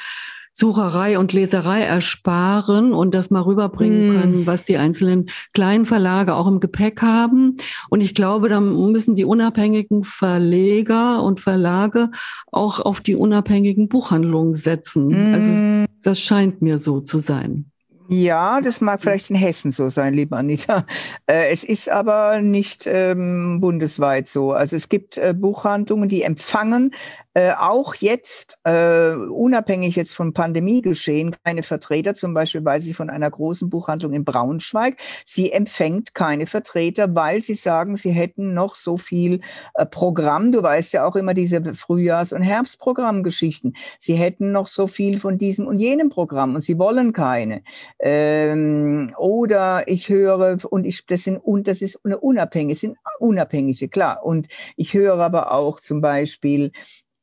Sucherei 0.52 1.18
und 1.18 1.32
Leserei 1.32 1.84
ersparen 1.84 2.92
und 2.92 3.16
das 3.16 3.32
mal 3.32 3.40
rüberbringen 3.40 4.10
mm. 4.10 4.20
können, 4.20 4.46
was 4.46 4.66
die 4.66 4.76
einzelnen 4.76 5.30
kleinen 5.54 5.86
Verlage 5.86 6.36
auch 6.36 6.48
im 6.48 6.60
Gepäck 6.60 7.02
haben. 7.02 7.56
Und 7.90 8.02
ich 8.02 8.14
glaube, 8.14 8.50
da 8.50 8.60
müssen 8.60 9.16
die 9.16 9.24
unabhängigen 9.24 10.04
Verleger 10.04 11.24
und 11.24 11.40
Verlage 11.40 12.12
auch 12.52 12.82
auf 12.82 13.00
die 13.00 13.16
unabhängigen 13.16 13.88
Buchhandlungen 13.88 14.56
setzen. 14.56 15.08
Mm. 15.08 15.34
Also 15.34 15.86
das 16.04 16.20
scheint 16.20 16.62
mir 16.62 16.80
so 16.80 17.00
zu 17.00 17.20
sein. 17.20 17.71
Ja, 18.14 18.60
das 18.60 18.82
mag 18.82 19.02
vielleicht 19.02 19.30
in 19.30 19.38
Hessen 19.38 19.72
so 19.72 19.90
sein, 19.90 20.14
liebe 20.14 20.36
Anita. 20.36 20.86
Äh, 21.28 21.50
es 21.52 21.64
ist 21.64 21.90
aber 21.90 22.42
nicht 22.42 22.84
ähm, 22.86 23.60
bundesweit 23.62 24.28
so. 24.28 24.52
Also 24.52 24.76
es 24.76 24.90
gibt 24.90 25.18
äh, 25.18 25.34
Buchhandlungen, 25.34 26.10
die 26.10 26.24
empfangen 26.24 26.94
äh, 27.34 27.52
auch 27.52 27.96
jetzt, 27.96 28.58
äh, 28.64 29.12
unabhängig 29.14 29.96
jetzt 29.96 30.14
vom 30.14 30.34
Pandemiegeschehen, 30.34 31.36
keine 31.44 31.64
Vertreter, 31.64 32.14
zum 32.14 32.34
Beispiel 32.34 32.64
weiß 32.64 32.88
ich 32.88 32.96
von 32.96 33.10
einer 33.10 33.30
großen 33.30 33.70
Buchhandlung 33.70 34.14
in 34.14 34.26
Braunschweig, 34.26 34.98
sie 35.26 35.52
empfängt 35.52 36.14
keine 36.14 36.46
Vertreter, 36.46 37.14
weil 37.16 37.42
sie 37.42 37.54
sagen, 37.54 37.96
sie 37.96 38.12
hätten 38.12 38.54
noch 38.54 38.76
so 38.76 38.98
viel 38.98 39.42
äh, 39.76 39.86
Programm. 39.86 40.52
Du 40.52 40.62
weißt 40.62 40.94
ja 40.94 41.06
auch 41.06 41.16
immer 41.16 41.34
diese 41.34 41.62
Frühjahrs- 41.74 42.34
und 42.34 42.42
Herbstprogrammgeschichten. 42.42 43.76
Sie 44.00 44.16
hätten 44.16 44.52
noch 44.52 44.68
so 44.68 44.88
viel 44.88 45.20
von 45.20 45.38
diesem 45.38 45.68
und 45.68 45.80
jenem 45.80 46.10
Programm 46.10 46.56
und 46.56 46.62
sie 46.62 46.78
wollen 46.78 47.14
keine. 47.14 47.64
Ähm, 48.00 49.14
oder 49.18 49.88
ich 49.88 50.10
höre, 50.10 50.58
und 50.70 50.86
ich, 50.86 51.06
das 51.06 51.24
sind, 51.24 51.38
und 51.38 51.68
das 51.68 51.82
ist 51.82 52.00
eine 52.04 52.20
unabhängige, 52.20 52.78
sind 52.78 52.98
unabhängige, 53.20 53.88
klar. 53.88 54.26
Und 54.26 54.48
ich 54.76 54.94
höre 54.94 55.20
aber 55.20 55.54
auch 55.54 55.80
zum 55.80 56.02
Beispiel, 56.02 56.72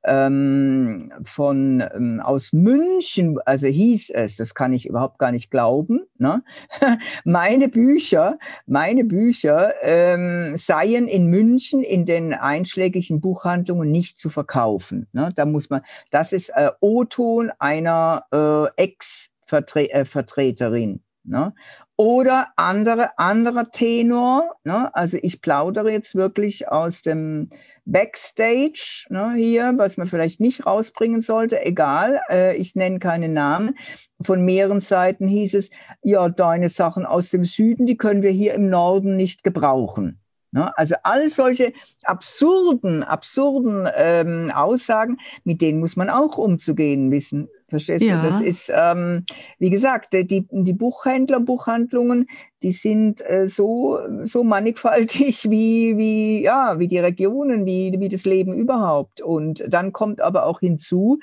ähm, 0.09 1.13
von 1.23 1.85
ähm, 1.95 2.21
aus 2.25 2.53
München, 2.53 3.39
also 3.45 3.67
hieß 3.67 4.11
es, 4.11 4.37
das 4.37 4.55
kann 4.55 4.73
ich 4.73 4.89
überhaupt 4.89 5.19
gar 5.19 5.31
nicht 5.31 5.51
glauben, 5.51 6.07
ne? 6.19 6.43
meine 7.25 7.69
Bücher, 7.69 8.39
meine 8.67 9.05
Bücher 9.05 9.75
ähm, 9.83 10.57
seien 10.57 11.09
in 11.09 11.27
München 11.27 11.83
in 11.83 12.07
den 12.07 12.33
einschlägigen 12.35 13.21
Buchhandlungen 13.21 13.91
nicht 13.91 14.19
zu 14.19 14.31
verkaufen. 14.31 15.09
Ne? 15.13 15.31
Da 15.35 15.45
muss 15.45 15.71
man, 15.71 15.83
das 16.11 16.33
ist 16.33 16.51
äh, 16.51 16.71
O-Ton 16.81 17.51
einer 17.59 18.25
äh, 18.33 18.83
Ex-Vertreterin. 18.83 20.97
Äh, 20.97 21.01
ne? 21.25 21.55
Oder 22.01 22.53
andere, 22.55 23.19
anderer 23.19 23.73
Tenor, 23.73 24.55
ne? 24.63 24.95
also 24.95 25.19
ich 25.21 25.43
plaudere 25.43 25.91
jetzt 25.91 26.15
wirklich 26.15 26.69
aus 26.69 27.03
dem 27.03 27.51
Backstage 27.87 29.07
ne, 29.09 29.33
hier, 29.35 29.75
was 29.79 29.97
man 29.97 30.07
vielleicht 30.07 30.39
nicht 30.39 30.65
rausbringen 30.65 31.23
sollte, 31.23 31.61
egal, 31.61 32.21
äh, 32.31 32.57
ich 32.57 32.77
nenne 32.77 33.01
keine 33.01 33.29
Namen. 33.29 33.77
Von 34.23 34.45
mehreren 34.45 34.79
Seiten 34.79 35.27
hieß 35.27 35.55
es, 35.55 35.71
ja, 36.01 36.29
deine 36.29 36.69
Sachen 36.69 37.05
aus 37.05 37.31
dem 37.31 37.45
Süden, 37.45 37.85
die 37.85 37.97
können 37.97 38.23
wir 38.23 38.31
hier 38.31 38.55
im 38.55 38.71
Norden 38.71 39.17
nicht 39.17 39.43
gebrauchen. 39.43 40.21
Ne? 40.53 40.79
Also 40.79 40.95
all 41.03 41.29
solche 41.29 41.73
absurden, 42.05 43.03
absurden 43.03 43.89
ähm, 43.97 44.53
Aussagen, 44.55 45.19
mit 45.43 45.61
denen 45.61 45.81
muss 45.81 45.97
man 45.97 46.11
auch 46.11 46.39
umzugehen 46.39 47.11
wissen. 47.11 47.49
Verstehst 47.69 48.03
ja. 48.03 48.23
du? 48.23 48.29
Das 48.29 48.41
ist, 48.41 48.73
ähm, 48.75 49.25
wie 49.59 49.69
gesagt, 49.69 50.15
die, 50.15 50.47
die 50.51 50.73
Buchhändler, 50.73 51.39
Buchhandlungen, 51.39 52.27
die 52.63 52.73
sind 52.73 53.21
äh, 53.29 53.47
so, 53.47 53.99
so 54.25 54.43
mannigfaltig 54.43 55.45
wie, 55.51 55.97
wie, 55.99 56.43
ja, 56.43 56.79
wie 56.79 56.89
die 56.89 56.99
Regionen, 56.99 57.67
wie, 57.67 57.95
wie 57.99 58.09
das 58.09 58.25
Leben 58.25 58.55
überhaupt. 58.55 59.21
Und 59.21 59.65
dann 59.69 59.93
kommt 59.93 60.21
aber 60.23 60.47
auch 60.47 60.61
hinzu, 60.61 61.19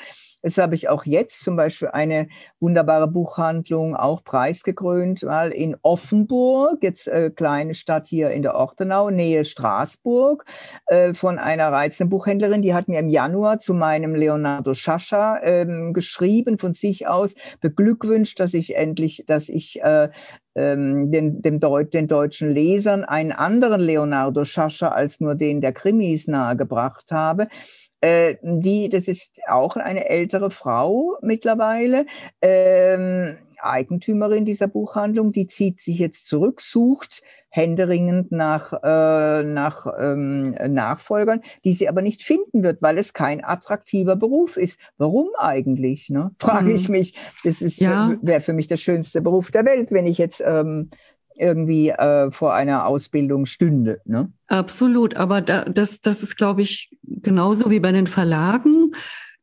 das 0.46 0.60
habe 0.60 0.76
ich 0.76 0.90
auch 0.90 1.06
jetzt 1.06 1.44
zum 1.44 1.56
Beispiel 1.56 1.88
eine 1.88 2.28
wunderbare 2.60 3.08
Buchhandlung, 3.08 3.96
auch 3.96 4.24
preisgekrönt, 4.24 5.24
mal 5.24 5.50
in 5.50 5.76
Offenburg, 5.82 6.84
jetzt 6.84 7.08
äh, 7.08 7.32
kleine 7.32 7.74
Stadt 7.74 8.06
hier 8.06 8.30
in 8.30 8.44
der 8.44 8.54
Ortenau, 8.54 9.10
Nähe 9.10 9.44
Straßburg, 9.44 10.46
äh, 10.86 11.16
von 11.16 11.40
einer 11.40 11.72
reizenden 11.72 12.12
Buchhändlerin, 12.12 12.62
die 12.62 12.76
hat 12.76 12.88
mir 12.88 13.00
im 13.00 13.10
Januar 13.10 13.60
zu 13.60 13.74
meinem 13.74 14.14
Leonardo 14.14 14.76
Schascha 14.76 15.42
ähm, 15.42 15.94
geschrieben 15.94 16.60
von 16.60 16.76
sich 16.76 17.08
aus, 17.08 17.34
beglückwünscht, 17.60 18.40
dass 18.40 18.54
ich 18.54 18.76
endlich, 18.76 19.24
dass 19.26 19.50
ich 19.50 19.82
äh, 19.82 20.10
ähm, 20.56 21.12
den, 21.12 21.42
dem 21.42 21.60
Deut 21.60 21.94
den 21.94 22.08
deutschen 22.08 22.50
Lesern 22.50 23.04
einen 23.04 23.32
anderen 23.32 23.82
Leonardo 23.82 24.44
Schascha 24.44 24.90
als 24.90 25.20
nur 25.20 25.36
den 25.36 25.62
der 25.62 25.74
Krimis 25.74 26.28
nahegebracht 26.28 27.12
habe. 27.12 27.48
Äh, 28.02 28.36
die, 28.42 28.90
das 28.90 29.08
ist 29.08 29.40
auch 29.48 29.76
eine 29.76 30.10
ältere 30.10 30.52
Frau 30.52 31.18
mittlerweile, 31.22 32.06
ähm, 32.42 33.38
Eigentümerin 33.60 34.46
dieser 34.46 34.68
Buchhandlung, 34.68 35.32
die 35.32 35.48
zieht 35.48 35.82
sich 35.82 36.00
jetzt 36.00 36.28
zurück, 36.28 36.62
sucht 36.62 37.22
händeringend 37.50 38.32
nach, 38.32 38.74
äh, 38.84 39.44
nach 39.44 39.88
ähm, 39.98 40.56
Nachfolgern, 40.68 41.42
die 41.64 41.74
sie 41.74 41.88
aber 41.88 42.02
nicht 42.02 42.24
finden 42.24 42.64
wird, 42.64 42.82
weil 42.82 42.98
es 42.98 43.14
kein 43.14 43.44
attraktiver 43.46 44.18
Beruf 44.18 44.58
ist. 44.58 44.80
Warum 44.98 45.30
eigentlich? 45.38 46.10
Ne? 46.10 46.32
Frage 46.40 46.70
mhm. 46.70 46.76
ich 46.76 46.90
mich. 46.90 47.16
Das 47.44 47.62
ja. 47.78 48.14
wäre 48.22 48.42
für 48.42 48.54
mich 48.54 48.68
der 48.68 48.78
schönste 48.78 49.22
Beruf 49.22 49.52
der 49.52 49.66
Welt, 49.66 49.92
wenn 49.92 50.06
ich 50.06 50.18
jetzt 50.18 50.44
ähm, 50.46 50.90
irgendwie 51.38 51.90
äh, 51.90 52.32
vor 52.32 52.54
einer 52.54 52.86
Ausbildung 52.86 53.46
stünde. 53.46 54.02
Ne? 54.06 54.32
Absolut, 54.48 55.16
aber 55.16 55.42
da, 55.42 55.66
das, 55.66 56.02
das 56.02 56.24
ist, 56.24 56.38
glaube 56.38 56.62
ich, 56.62 56.98
genauso 57.04 57.70
wie 57.70 57.80
bei 57.80 57.92
den 57.92 58.08
Verlagen 58.08 58.92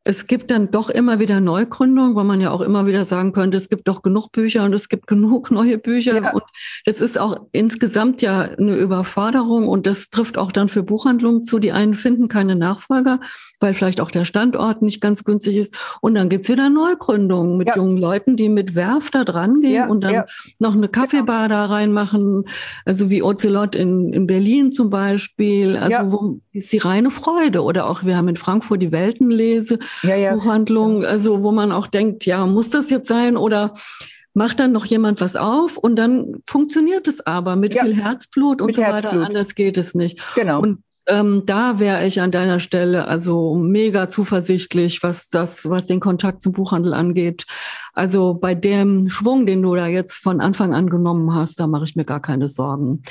es 0.05 0.27
gibt 0.27 0.51
dann 0.51 0.69
doch 0.69 0.89
immer 0.89 1.19
wieder 1.19 1.39
Neugründungen, 1.39 2.15
weil 2.15 2.25
man 2.25 2.41
ja 2.41 2.51
auch 2.51 2.59
immer 2.59 2.85
wieder 2.85 3.05
sagen 3.05 3.31
könnte, 3.31 3.57
es 3.57 3.69
gibt 3.69 3.87
doch 3.87 4.01
genug 4.01 4.33
Bücher 4.33 4.65
und 4.65 4.73
es 4.73 4.89
gibt 4.89 5.07
genug 5.07 5.49
neue 5.49 5.77
Bücher. 5.77 6.21
Ja. 6.21 6.33
Und 6.33 6.43
das 6.85 6.99
ist 6.99 7.17
auch 7.17 7.37
insgesamt 7.53 8.21
ja 8.21 8.41
eine 8.41 8.75
Überforderung 8.75 9.69
und 9.69 9.87
das 9.87 10.09
trifft 10.09 10.37
auch 10.37 10.51
dann 10.51 10.67
für 10.67 10.83
Buchhandlungen 10.83 11.45
zu. 11.45 11.57
Die 11.57 11.71
einen 11.71 11.93
finden 11.93 12.27
keine 12.27 12.57
Nachfolger, 12.57 13.21
weil 13.61 13.73
vielleicht 13.73 14.01
auch 14.01 14.11
der 14.11 14.25
Standort 14.25 14.81
nicht 14.81 14.99
ganz 14.99 15.23
günstig 15.23 15.55
ist. 15.55 15.73
Und 16.01 16.15
dann 16.15 16.27
gibt's 16.27 16.49
wieder 16.49 16.69
Neugründungen 16.69 17.55
mit 17.55 17.69
ja. 17.69 17.77
jungen 17.77 17.97
Leuten, 17.97 18.35
die 18.35 18.49
mit 18.49 18.75
Werf 18.75 19.09
da 19.09 19.23
dran 19.23 19.61
gehen 19.61 19.71
ja, 19.71 19.87
und 19.87 20.03
dann 20.03 20.23
noch 20.59 20.73
eine 20.73 20.89
Kaffeebar 20.89 21.47
da 21.47 21.65
reinmachen, 21.65 22.43
also 22.83 23.09
wie 23.09 23.23
Ocelot 23.23 23.77
in, 23.77 24.11
in 24.11 24.27
Berlin 24.27 24.73
zum 24.73 24.89
Beispiel. 24.89 25.77
Also 25.77 26.11
wo 26.11 26.41
ist 26.51 26.73
die 26.73 26.79
reine 26.79 27.09
Freude. 27.09 27.63
Oder 27.63 27.89
auch 27.89 28.03
wir 28.03 28.17
haben 28.17 28.27
in 28.27 28.35
Frankfurt 28.35 28.81
die 28.81 28.91
Weltenlese 28.91 29.79
ja, 30.01 30.15
ja. 30.15 30.33
Buchhandlung, 30.33 31.05
also 31.05 31.43
wo 31.43 31.51
man 31.51 31.71
auch 31.71 31.87
denkt, 31.87 32.25
ja, 32.25 32.45
muss 32.45 32.69
das 32.69 32.89
jetzt 32.89 33.07
sein 33.07 33.37
oder 33.37 33.73
macht 34.33 34.59
dann 34.59 34.71
noch 34.71 34.85
jemand 34.85 35.21
was 35.21 35.35
auf 35.35 35.77
und 35.77 35.95
dann 35.95 36.41
funktioniert 36.47 37.07
es 37.07 37.25
aber 37.25 37.55
mit 37.55 37.75
ja. 37.75 37.83
viel 37.83 37.95
Herzblut 37.95 38.61
und 38.61 38.73
so 38.73 38.81
weiter. 38.81 39.11
Herzblut. 39.11 39.25
Anders 39.25 39.55
geht 39.55 39.77
es 39.77 39.93
nicht. 39.93 40.19
Genau. 40.35 40.61
Und 40.61 40.83
ähm, 41.07 41.43
da 41.45 41.79
wäre 41.79 42.05
ich 42.05 42.21
an 42.21 42.31
deiner 42.31 42.59
Stelle 42.59 43.07
also 43.07 43.55
mega 43.55 44.07
zuversichtlich, 44.07 45.03
was 45.03 45.29
das, 45.29 45.69
was 45.69 45.87
den 45.87 45.99
Kontakt 45.99 46.41
zum 46.41 46.53
Buchhandel 46.53 46.93
angeht. 46.93 47.45
Also 47.93 48.33
bei 48.33 48.55
dem 48.55 49.09
Schwung, 49.09 49.45
den 49.45 49.61
du 49.61 49.75
da 49.75 49.87
jetzt 49.87 50.23
von 50.23 50.39
Anfang 50.39 50.73
an 50.73 50.89
genommen 50.89 51.33
hast, 51.35 51.59
da 51.59 51.67
mache 51.67 51.83
ich 51.83 51.95
mir 51.95 52.05
gar 52.05 52.21
keine 52.21 52.47
Sorgen. 52.47 53.03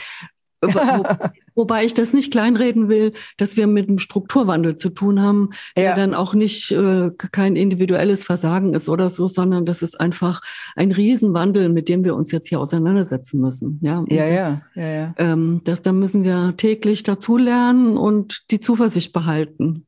Wobei 1.55 1.85
ich 1.85 1.95
das 1.95 2.13
nicht 2.13 2.33
kleinreden 2.33 2.89
will, 2.89 3.13
dass 3.37 3.57
wir 3.57 3.67
mit 3.67 3.89
einem 3.89 3.99
Strukturwandel 3.99 4.77
zu 4.77 4.91
tun 4.91 5.21
haben, 5.21 5.51
der 5.77 5.85
ja. 5.85 5.95
dann 5.95 6.15
auch 6.15 6.35
nicht 6.35 6.71
äh, 6.71 7.11
kein 7.33 7.57
individuelles 7.57 8.25
Versagen 8.25 8.75
ist 8.75 8.89
oder 8.89 9.11
so, 9.11 9.29
sondern 9.29 9.67
das 9.67 9.83
ist 9.83 10.01
einfach 10.01 10.41
ein 10.77 10.93
Riesenwandel, 10.93 11.69
mit 11.69 11.89
dem 11.89 12.05
wir 12.05 12.15
uns 12.15 12.33
jetzt 12.33 12.49
hier 12.49 12.61
auseinandersetzen 12.61 13.41
müssen. 13.41 13.81
Ja, 13.83 14.05
ja, 14.09 14.29
das, 14.29 14.63
ja, 14.75 14.83
ja, 14.83 14.91
ja. 14.91 15.15
Ähm, 15.19 15.61
das, 15.65 15.83
da 15.83 15.93
müssen 15.93 16.25
wir 16.25 16.55
täglich 16.57 17.03
dazulernen 17.03 17.97
und 17.97 18.51
die 18.51 18.61
Zuversicht 18.61 19.13
behalten. 19.13 19.87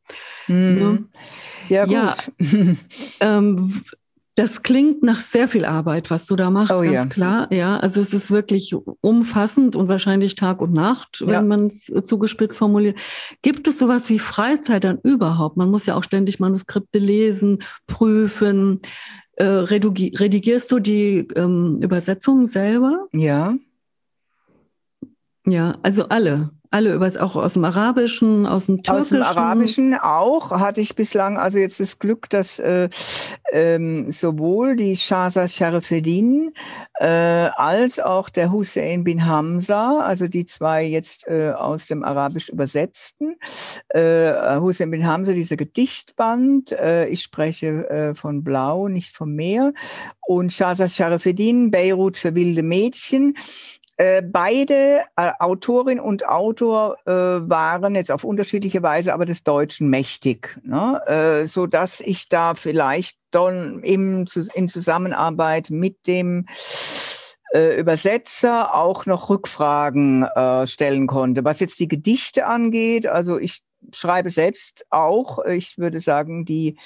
Mhm. 0.48 1.08
Ja, 1.68 1.86
ja, 1.86 2.14
gut. 2.16 2.32
Ja, 2.38 2.76
ähm, 3.20 3.82
das 4.36 4.62
klingt 4.62 5.02
nach 5.02 5.20
sehr 5.20 5.46
viel 5.46 5.64
Arbeit, 5.64 6.10
was 6.10 6.26
du 6.26 6.34
da 6.34 6.50
machst, 6.50 6.72
oh, 6.72 6.80
ganz 6.80 6.92
ja. 6.92 7.06
klar. 7.06 7.52
Ja, 7.52 7.76
also 7.76 8.00
es 8.00 8.12
ist 8.12 8.32
wirklich 8.32 8.74
umfassend 9.00 9.76
und 9.76 9.86
wahrscheinlich 9.88 10.34
Tag 10.34 10.60
und 10.60 10.72
Nacht, 10.72 11.20
ja. 11.20 11.28
wenn 11.28 11.46
man 11.46 11.66
es 11.68 11.92
zugespitzt 12.04 12.58
formuliert. 12.58 12.98
Gibt 13.42 13.68
es 13.68 13.78
sowas 13.78 14.08
wie 14.10 14.18
Freizeit 14.18 14.82
dann 14.82 14.98
überhaupt? 15.02 15.56
Man 15.56 15.70
muss 15.70 15.86
ja 15.86 15.94
auch 15.94 16.02
ständig 16.02 16.40
Manuskripte 16.40 16.98
lesen, 16.98 17.58
prüfen. 17.86 18.80
Äh, 19.36 19.44
redigierst 19.44 20.70
du 20.70 20.80
die 20.80 21.28
ähm, 21.36 21.78
Übersetzungen 21.80 22.48
selber? 22.48 23.06
Ja. 23.12 23.54
Ja, 25.46 25.76
also 25.82 26.08
alle. 26.08 26.50
Alle 26.70 26.92
über, 26.94 27.10
auch 27.20 27.36
aus 27.36 27.54
dem 27.54 27.64
Arabischen, 27.64 28.46
aus 28.46 28.66
dem 28.66 28.82
Türkischen? 28.82 29.22
Aus 29.22 29.32
dem 29.32 29.38
Arabischen 29.38 29.94
auch 29.94 30.50
hatte 30.50 30.80
ich 30.80 30.96
bislang 30.96 31.38
also 31.38 31.58
jetzt 31.58 31.78
das 31.78 31.98
Glück, 31.98 32.28
dass 32.30 32.58
äh, 32.58 32.88
ähm, 33.52 34.10
sowohl 34.10 34.74
die 34.74 34.96
Shaza 34.96 35.46
Sharafeddin 35.46 36.52
äh, 36.98 37.06
als 37.06 38.00
auch 38.00 38.28
der 38.28 38.50
Hussein 38.50 39.04
bin 39.04 39.24
Hamza, 39.26 40.00
also 40.00 40.26
die 40.26 40.46
zwei 40.46 40.84
jetzt 40.84 41.26
äh, 41.28 41.50
aus 41.50 41.86
dem 41.86 42.02
Arabisch 42.02 42.48
übersetzten. 42.48 43.36
Äh, 43.88 44.58
Hussein 44.58 44.90
bin 44.90 45.06
Hamza, 45.06 45.32
dieser 45.32 45.56
Gedichtband, 45.56 46.72
äh, 46.72 47.06
ich 47.06 47.22
spreche 47.22 47.88
äh, 47.88 48.14
von 48.14 48.42
Blau, 48.42 48.88
nicht 48.88 49.16
vom 49.16 49.34
Meer. 49.34 49.72
Und 50.26 50.52
Shaza 50.52 50.88
Sharafeddin, 50.88 51.70
Beirut 51.70 52.16
für 52.16 52.34
wilde 52.34 52.62
Mädchen. 52.62 53.36
Äh, 53.96 54.22
beide 54.22 55.02
äh, 55.16 55.30
Autorin 55.38 56.00
und 56.00 56.28
Autor 56.28 56.96
äh, 57.06 57.12
waren 57.12 57.94
jetzt 57.94 58.10
auf 58.10 58.24
unterschiedliche 58.24 58.82
Weise 58.82 59.14
aber 59.14 59.24
des 59.24 59.44
Deutschen 59.44 59.88
mächtig, 59.88 60.58
ne? 60.64 61.00
äh, 61.06 61.46
so 61.46 61.66
dass 61.66 62.00
ich 62.00 62.28
da 62.28 62.56
vielleicht 62.56 63.16
dann 63.30 63.84
im, 63.84 64.26
in 64.54 64.68
Zusammenarbeit 64.68 65.70
mit 65.70 66.08
dem 66.08 66.46
äh, 67.52 67.78
Übersetzer 67.78 68.74
auch 68.74 69.06
noch 69.06 69.30
Rückfragen 69.30 70.26
stellen 70.66 71.06
konnte. 71.06 71.44
Was 71.44 71.60
jetzt 71.60 71.78
die 71.78 71.88
Gedichte 71.88 72.46
angeht, 72.46 73.06
also 73.06 73.38
ich 73.38 73.62
schreibe 73.92 74.30
selbst 74.30 74.86
auch. 74.90 75.44
Ich 75.44 75.78
würde 75.78 76.00
sagen, 76.00 76.44
die, 76.44 76.78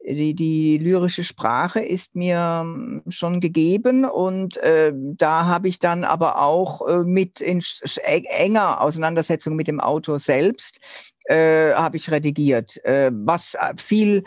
die, 0.00 0.34
die 0.34 0.78
lyrische 0.78 1.24
Sprache 1.24 1.80
ist 1.80 2.14
mir 2.14 2.62
ähm, 2.62 3.02
schon 3.08 3.40
gegeben 3.40 4.04
und 4.04 4.56
äh, 4.58 4.92
da 4.94 5.46
habe 5.46 5.68
ich 5.68 5.78
dann 5.78 6.04
aber 6.04 6.40
auch 6.40 6.86
äh, 6.86 6.98
mit 7.04 7.40
in 7.40 7.60
enger 8.04 8.80
Auseinandersetzung 8.80 9.56
mit 9.56 9.68
dem 9.68 9.80
Autor 9.80 10.18
selbst 10.18 10.80
äh, 11.24 11.72
habe 11.74 11.96
ich 11.96 12.10
redigiert, 12.10 12.82
äh, 12.84 13.10
was 13.12 13.54
äh, 13.54 13.74
viel 13.76 14.24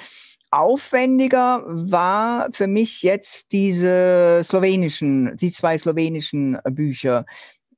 aufwendiger 0.51 1.63
war 1.65 2.51
für 2.51 2.67
mich 2.67 3.01
jetzt 3.03 3.53
diese 3.53 4.41
slowenischen, 4.43 5.37
die 5.37 5.51
zwei 5.53 5.77
slowenischen 5.77 6.59
Bücher, 6.65 7.25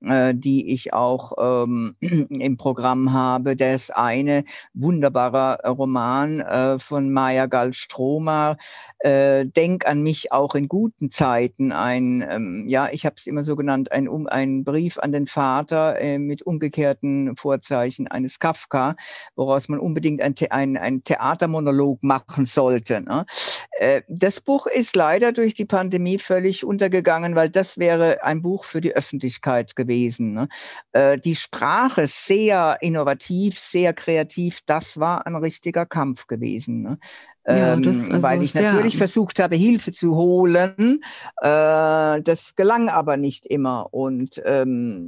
äh, 0.04 0.34
die 0.36 0.72
ich 0.72 0.94
auch 0.94 1.34
ähm, 1.39 1.96
im 2.02 2.58
Programm 2.58 3.13
habe. 3.13 3.56
Das 3.56 3.89
eine 3.89 4.44
wunderbarer 4.74 5.60
Roman 5.66 6.42
äh, 6.42 6.80
von 6.80 7.12
Maya 7.12 7.46
Gall-Stromer, 7.46 8.58
äh, 9.00 9.46
Denk 9.46 9.88
an 9.88 10.02
mich 10.02 10.32
auch 10.32 10.56
in 10.56 10.68
guten 10.68 11.10
Zeiten. 11.10 11.72
Ein, 11.72 12.26
ähm, 12.30 12.66
ja, 12.68 12.89
ich 12.92 13.06
habe 13.06 13.16
es 13.18 13.28
immer 13.28 13.44
so 13.44 13.56
genannt, 13.56 13.92
ein, 13.92 14.08
um, 14.08 14.28
ein 14.28 14.63
Brief 14.63 14.98
an 14.98 15.12
den 15.12 15.28
Vater 15.28 16.00
äh, 16.00 16.18
mit 16.18 16.42
umgekehrten 16.42 17.36
Vorzeichen 17.38 18.08
eines 18.08 18.39
Kafka, 18.39 18.96
woraus 19.36 19.70
man 19.70 19.80
unbedingt 19.80 20.22
ein, 20.22 20.36
ein, 20.50 20.78
ein 20.78 21.04
Theatermonolog 21.04 22.04
machen 22.04 22.46
sollte. 22.46 23.02
Ne? 23.02 23.26
Äh, 23.72 24.02
das 24.08 24.42
Buch 24.42 24.68
ist 24.68 24.96
leider 24.96 25.32
durch 25.32 25.54
die 25.54 25.66
Pandemie 25.66 26.20
völlig 26.20 26.66
untergegangen, 26.66 27.36
weil 27.36 27.50
das 27.50 27.78
wäre 27.78 28.24
ein 28.24 28.42
Buch 28.42 28.66
für 28.66 28.82
die 28.82 28.96
Öffentlichkeit 28.96 29.76
gewesen. 29.76 29.92
Ne? 30.34 30.47
Äh, 30.91 31.17
die 31.17 31.36
Sprache 31.36 32.08
sehr 32.08 32.77
innovativ, 32.82 33.60
sehr 33.60 33.93
kreativ, 33.93 34.62
das 34.65 34.99
war 34.99 35.25
ein 35.25 35.36
richtiger 35.36 35.86
Kampf 35.86 36.27
gewesen. 36.27 36.82
Ne? 36.82 36.97
Ja, 37.45 37.73
ähm, 37.73 37.86
also 37.88 38.21
weil 38.21 38.41
ich 38.41 38.53
natürlich 38.53 38.97
versucht 38.97 39.39
habe, 39.39 39.56
Hilfe 39.56 39.91
zu 39.91 40.15
holen. 40.15 41.03
Äh, 41.41 42.21
das 42.21 42.56
gelang 42.56 42.89
aber 42.89 43.17
nicht 43.17 43.45
immer. 43.45 43.93
Und 43.93 44.41
ähm, 44.45 45.08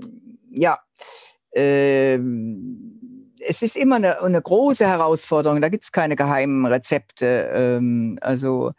ja, 0.51 0.79
ähm, 1.53 2.94
es 3.47 3.61
ist 3.61 3.75
immer 3.75 3.95
eine, 3.95 4.21
eine 4.21 4.41
große 4.41 4.85
Herausforderung. 4.85 5.61
Da 5.61 5.69
gibt 5.69 5.83
es 5.83 5.91
keine 5.91 6.15
geheimen 6.15 6.65
Rezepte. 6.65 7.49
Ähm, 7.53 8.17
also 8.21 8.71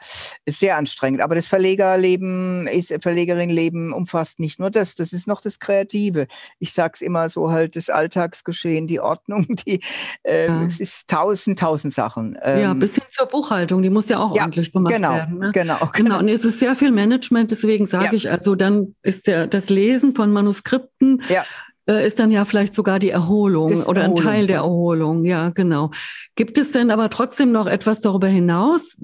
ist 0.45 0.61
sehr 0.61 0.77
anstrengend. 0.77 1.21
Aber 1.21 1.35
das 1.35 1.47
Verlegerleben, 1.47 2.67
ist 2.67 2.95
Verlegerinleben 3.01 3.93
umfasst 3.93 4.39
nicht 4.39 4.59
nur 4.59 4.71
das. 4.71 4.95
Das 4.95 5.13
ist 5.13 5.27
noch 5.27 5.41
das 5.41 5.59
Kreative. 5.59 6.27
Ich 6.59 6.73
sage 6.73 6.93
es 6.95 7.01
immer 7.01 7.29
so 7.29 7.51
halt 7.51 7.77
das 7.77 7.91
Alltagsgeschehen, 7.91 8.87
die 8.87 9.01
Ordnung, 9.01 9.47
die 9.67 9.81
äh, 10.25 10.47
ja. 10.47 10.65
es 10.65 10.81
ist 10.81 11.09
tausend, 11.09 11.59
tausend 11.59 11.95
Sachen. 11.95 12.37
Ähm, 12.43 12.61
ja, 12.61 12.75
bis 12.75 12.95
hin 12.95 13.05
zur 13.11 13.27
Buchhaltung. 13.27 13.83
Die 13.83 13.91
muss 13.91 14.09
ja 14.09 14.19
auch 14.19 14.35
ja, 14.35 14.43
ordentlich 14.43 14.73
gemacht 14.73 14.93
genau, 14.93 15.15
werden. 15.15 15.39
Ne? 15.39 15.53
Genau, 15.53 15.79
genau. 15.79 15.91
Genau. 16.07 16.19
Und 16.19 16.29
es 16.29 16.45
ist 16.45 16.61
sehr 16.61 16.77
viel 16.77 16.93
Management. 16.93 17.51
Deswegen 17.51 17.87
sage 17.87 18.07
ja. 18.07 18.13
ich 18.13 18.31
also, 18.31 18.55
dann 18.55 18.95
ist 19.03 19.27
der 19.27 19.47
das 19.47 19.71
Lesen 19.71 20.13
von 20.13 20.31
Manuskripten. 20.31 21.23
Ja 21.29 21.45
ist 21.87 22.19
dann 22.19 22.31
ja 22.31 22.45
vielleicht 22.45 22.75
sogar 22.75 22.99
die 22.99 23.11
Erholung 23.11 23.71
das 23.71 23.89
oder 23.89 24.03
ein 24.03 24.17
Teil 24.17 24.47
der 24.47 24.57
Erholung. 24.57 25.25
Ja, 25.25 25.51
genau. 25.51 25.91
Gibt 26.35 26.59
es 26.59 26.73
denn 26.73 26.91
aber 26.91 27.11
trotzdem 27.11 27.53
noch 27.53 27.67
etwas 27.67 28.01
darüber 28.01 28.27
hinaus, 28.27 28.97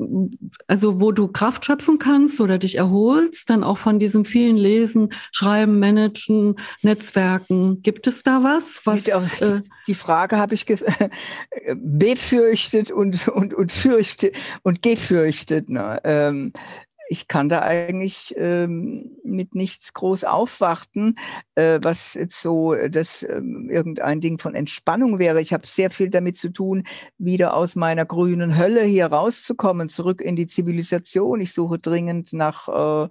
also 0.66 1.00
wo 1.00 1.12
du 1.12 1.28
Kraft 1.28 1.64
schöpfen 1.64 1.98
kannst 1.98 2.40
oder 2.40 2.58
dich 2.58 2.76
erholst, 2.76 3.50
dann 3.50 3.62
auch 3.62 3.78
von 3.78 3.98
diesem 3.98 4.24
vielen 4.24 4.56
Lesen, 4.56 5.10
Schreiben, 5.30 5.78
Managen, 5.78 6.56
Netzwerken? 6.82 7.82
Gibt 7.82 8.06
es 8.06 8.22
da 8.22 8.42
was? 8.42 8.82
was 8.84 9.04
die, 9.04 9.10
äh, 9.10 9.62
die 9.86 9.94
Frage 9.94 10.36
habe 10.36 10.54
ich 10.54 10.66
befürchtet 11.76 12.90
und, 12.90 13.28
und, 13.28 13.54
und 13.54 13.72
fürchtet 13.72 14.34
und 14.62 14.82
gefürchtet. 14.82 15.68
Ne? 15.68 16.00
Ähm, 16.04 16.52
ich 17.08 17.28
kann 17.28 17.48
da 17.48 17.60
eigentlich 17.60 18.34
ähm, 18.38 19.18
mit 19.22 19.54
nichts 19.54 19.92
groß 19.92 20.24
aufwarten, 20.24 21.16
äh, 21.54 21.78
was 21.82 22.14
jetzt 22.14 22.40
so 22.40 22.72
äh, 22.72 22.90
das 22.90 23.22
äh, 23.22 23.40
irgendein 23.68 24.20
Ding 24.20 24.38
von 24.38 24.54
Entspannung 24.54 25.18
wäre. 25.18 25.40
Ich 25.40 25.52
habe 25.52 25.66
sehr 25.66 25.90
viel 25.90 26.10
damit 26.10 26.38
zu 26.38 26.48
tun, 26.48 26.84
wieder 27.18 27.54
aus 27.54 27.76
meiner 27.76 28.06
grünen 28.06 28.56
Hölle 28.56 28.84
hier 28.84 29.06
rauszukommen, 29.06 29.88
zurück 29.88 30.20
in 30.20 30.36
die 30.36 30.46
Zivilisation. 30.46 31.40
Ich 31.40 31.52
suche 31.52 31.78
dringend 31.78 32.32
nach, 32.32 32.68
äh, 32.68 33.08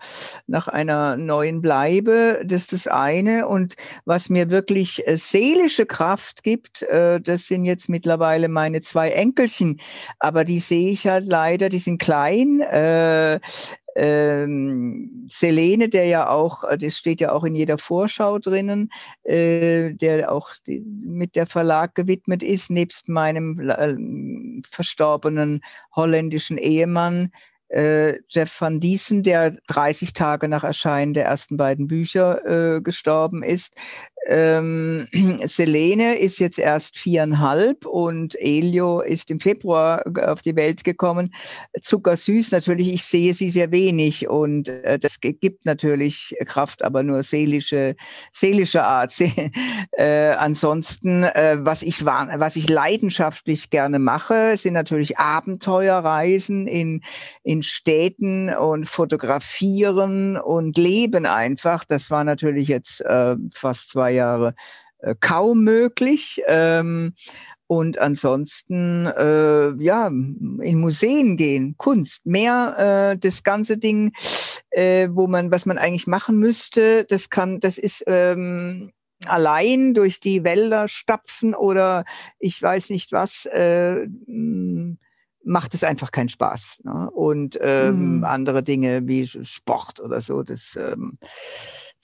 nach 0.47 0.67
einer 0.67 1.17
neuen 1.17 1.61
Bleibe. 1.61 2.41
Das 2.45 2.63
ist 2.63 2.73
das 2.73 2.87
eine. 2.87 3.47
Und 3.47 3.75
was 4.05 4.29
mir 4.29 4.49
wirklich 4.49 5.07
äh, 5.07 5.17
seelische 5.17 5.85
Kraft 5.85 6.43
gibt, 6.43 6.81
äh, 6.83 7.21
das 7.21 7.47
sind 7.47 7.65
jetzt 7.65 7.89
mittlerweile 7.89 8.47
meine 8.47 8.81
zwei 8.81 9.11
Enkelchen. 9.11 9.79
Aber 10.19 10.43
die 10.43 10.59
sehe 10.59 10.91
ich 10.91 11.07
halt 11.07 11.25
leider, 11.25 11.69
die 11.69 11.79
sind 11.79 11.99
klein. 11.99 12.61
Äh, 13.95 14.21
ähm, 14.43 15.27
Selene, 15.29 15.89
der 15.89 16.05
ja 16.05 16.29
auch, 16.29 16.63
äh, 16.63 16.77
das 16.77 16.95
steht 16.95 17.21
ja 17.21 17.31
auch 17.31 17.43
in 17.43 17.55
jeder 17.55 17.77
Vorschau 17.77 18.39
drinnen, 18.39 18.89
äh, 19.23 19.93
der 19.93 20.31
auch 20.31 20.51
die, 20.67 20.79
mit 20.79 21.35
der 21.35 21.47
Verlag 21.47 21.95
gewidmet 21.95 22.43
ist, 22.43 22.69
nebst 22.69 23.09
meinem 23.09 23.59
äh, 23.69 24.65
verstorbenen 24.69 25.61
holländischen 25.95 26.57
Ehemann, 26.57 27.31
äh, 27.69 28.19
Jeff 28.27 28.59
van 28.59 28.79
Diesen, 28.79 29.23
der 29.23 29.57
30 29.67 30.13
Tage 30.13 30.47
nach 30.47 30.63
Erscheinen 30.63 31.13
der 31.13 31.25
ersten 31.25 31.57
beiden 31.57 31.87
Bücher 31.87 32.45
äh, 32.45 32.81
gestorben 32.81 33.43
ist, 33.43 33.75
ähm, 34.27 35.07
Selene 35.45 36.19
ist 36.19 36.39
jetzt 36.39 36.59
erst 36.59 36.97
viereinhalb 36.97 37.85
und 37.85 38.35
Elio 38.39 39.01
ist 39.01 39.31
im 39.31 39.39
Februar 39.39 40.03
auf 40.23 40.41
die 40.41 40.55
Welt 40.55 40.83
gekommen. 40.83 41.33
Zuckersüß 41.81 42.51
natürlich, 42.51 42.93
ich 42.93 43.03
sehe 43.05 43.33
sie 43.33 43.49
sehr 43.49 43.71
wenig 43.71 44.27
und 44.29 44.69
äh, 44.69 44.99
das 44.99 45.19
gibt 45.19 45.65
natürlich 45.65 46.35
Kraft, 46.45 46.83
aber 46.83 47.03
nur 47.03 47.23
seelische, 47.23 47.95
seelische 48.31 48.83
Art. 48.83 49.13
äh, 49.91 50.31
ansonsten, 50.31 51.23
äh, 51.23 51.57
was, 51.59 51.81
ich, 51.81 52.05
was 52.05 52.55
ich 52.55 52.69
leidenschaftlich 52.69 53.69
gerne 53.69 53.99
mache, 53.99 54.55
sind 54.57 54.73
natürlich 54.73 55.17
Abenteuerreisen 55.17 56.67
in, 56.67 57.01
in 57.43 57.63
Städten 57.63 58.53
und 58.53 58.87
fotografieren 58.87 60.37
und 60.37 60.77
leben 60.77 61.25
einfach. 61.25 61.85
Das 61.85 62.11
war 62.11 62.23
natürlich 62.23 62.67
jetzt 62.67 63.01
äh, 63.01 63.35
fast 63.53 63.89
zwei 63.89 64.10
zwei 64.11 64.13
Jahre 64.13 64.55
äh, 64.99 65.15
kaum 65.19 65.63
möglich. 65.63 66.41
Ähm, 66.47 67.13
und 67.67 67.99
ansonsten, 67.99 69.05
äh, 69.05 69.71
ja, 69.81 70.07
in 70.07 70.79
Museen 70.79 71.37
gehen, 71.37 71.75
Kunst, 71.77 72.25
mehr 72.25 73.13
äh, 73.13 73.17
das 73.17 73.43
ganze 73.43 73.77
Ding, 73.77 74.11
äh, 74.71 75.07
wo 75.09 75.27
man, 75.27 75.51
was 75.51 75.65
man 75.65 75.77
eigentlich 75.77 76.05
machen 76.05 76.37
müsste, 76.37 77.05
das 77.05 77.29
kann, 77.29 77.61
das 77.61 77.77
ist 77.77 78.03
ähm, 78.07 78.91
allein 79.25 79.93
durch 79.93 80.19
die 80.19 80.43
Wälder 80.43 80.89
stapfen 80.89 81.55
oder 81.55 82.03
ich 82.39 82.61
weiß 82.61 82.89
nicht 82.89 83.13
was, 83.13 83.45
äh, 83.45 84.05
macht 85.43 85.73
es 85.73 85.85
einfach 85.85 86.11
keinen 86.11 86.29
Spaß. 86.29 86.81
Ne? 86.83 87.09
Und 87.11 87.57
ähm, 87.61 88.17
mhm. 88.17 88.23
andere 88.25 88.63
Dinge 88.63 89.07
wie 89.07 89.25
Sport 89.27 90.01
oder 90.01 90.19
so, 90.19 90.43
das 90.43 90.77
ähm, 90.77 91.17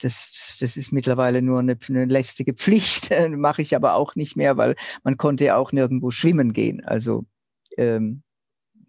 das, 0.00 0.56
das 0.60 0.76
ist 0.76 0.92
mittlerweile 0.92 1.42
nur 1.42 1.58
eine, 1.60 1.78
eine 1.88 2.04
lästige 2.04 2.54
Pflicht, 2.54 3.10
mache 3.30 3.62
ich 3.62 3.74
aber 3.76 3.94
auch 3.94 4.14
nicht 4.14 4.36
mehr, 4.36 4.56
weil 4.56 4.76
man 5.04 5.16
konnte 5.16 5.44
ja 5.46 5.56
auch 5.56 5.72
nirgendwo 5.72 6.10
schwimmen 6.10 6.52
gehen. 6.52 6.84
Also 6.84 7.24
ähm, 7.76 8.22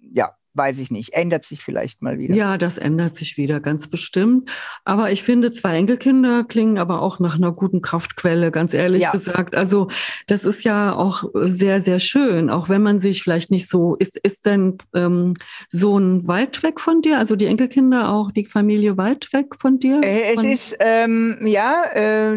ja, 0.02 0.36
weiß 0.60 0.80
ich 0.80 0.92
nicht. 0.92 1.14
Ändert 1.14 1.46
sich 1.46 1.64
vielleicht 1.64 2.02
mal 2.02 2.20
wieder. 2.20 2.36
Ja, 2.36 2.58
das 2.58 2.78
ändert 2.78 3.16
sich 3.16 3.38
wieder, 3.38 3.62
ganz 3.62 3.88
bestimmt. 3.88 4.52
Aber 4.84 5.10
ich 5.10 5.24
finde, 5.24 5.54
zwei 5.54 5.78
Enkelkinder 5.78 6.44
klingen 6.44 6.78
aber 6.78 7.02
auch 7.02 7.20
nach 7.20 7.38
einer 7.38 7.54
guten 7.54 7.82
Kraftquelle, 7.82 8.52
ganz 8.52 8.74
ehrlich 8.74 9.04
ja. 9.04 9.12
gesagt. 9.12 9.56
Also 9.56 9.88
das 10.28 10.44
ist 10.44 10.66
ja 10.66 10.94
auch 10.94 11.24
sehr, 11.34 11.80
sehr 11.82 12.00
schön, 12.00 12.50
auch 12.50 12.68
wenn 12.68 12.82
man 12.82 13.00
sich 13.00 13.24
vielleicht 13.24 13.52
nicht 13.52 13.70
so, 13.70 13.96
ist, 13.96 14.18
ist 14.18 14.46
dein 14.46 14.78
ähm, 14.94 15.36
Sohn 15.70 16.28
weit 16.28 16.62
weg 16.62 16.82
von 16.82 17.02
dir? 17.02 17.20
Also 17.20 17.38
die 17.38 17.46
Enkelkinder 17.46 18.12
auch, 18.12 18.34
die 18.34 18.46
Familie 18.46 18.98
weit 18.98 19.32
weg 19.32 19.56
von 19.56 19.80
dir? 19.80 20.02
Äh, 20.04 20.34
es 20.36 20.44
ist, 20.44 20.78
ähm, 20.82 21.38
ja, 21.46 21.86
äh, 21.94 22.36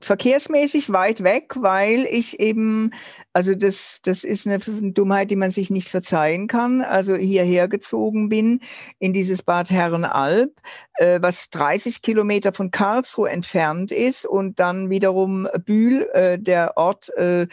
verkehrsmäßig 0.00 0.90
weit 0.90 1.22
weg, 1.22 1.52
weil 1.56 2.06
ich 2.10 2.40
eben 2.40 2.92
also 3.34 3.56
das, 3.56 4.00
das 4.04 4.22
ist 4.22 4.46
eine 4.46 4.60
Dummheit, 4.60 5.28
die 5.28 5.36
man 5.36 5.50
sich 5.50 5.68
nicht 5.68 5.88
verzeihen 5.88 6.46
kann. 6.46 6.82
Also 6.82 7.16
hierher 7.16 7.66
gezogen 7.66 8.28
bin 8.28 8.60
in 9.00 9.12
dieses 9.12 9.42
Bad 9.42 9.70
Herrenalb, 9.70 10.52
äh, 10.94 11.18
was 11.20 11.50
30 11.50 12.00
Kilometer 12.00 12.52
von 12.52 12.70
Karlsruhe 12.70 13.28
entfernt 13.28 13.90
ist 13.90 14.24
und 14.24 14.60
dann 14.60 14.88
wiederum 14.88 15.48
Bühl, 15.64 16.08
äh, 16.12 16.38
der 16.38 16.76
Ort, 16.76 17.10
äh, 17.16 17.48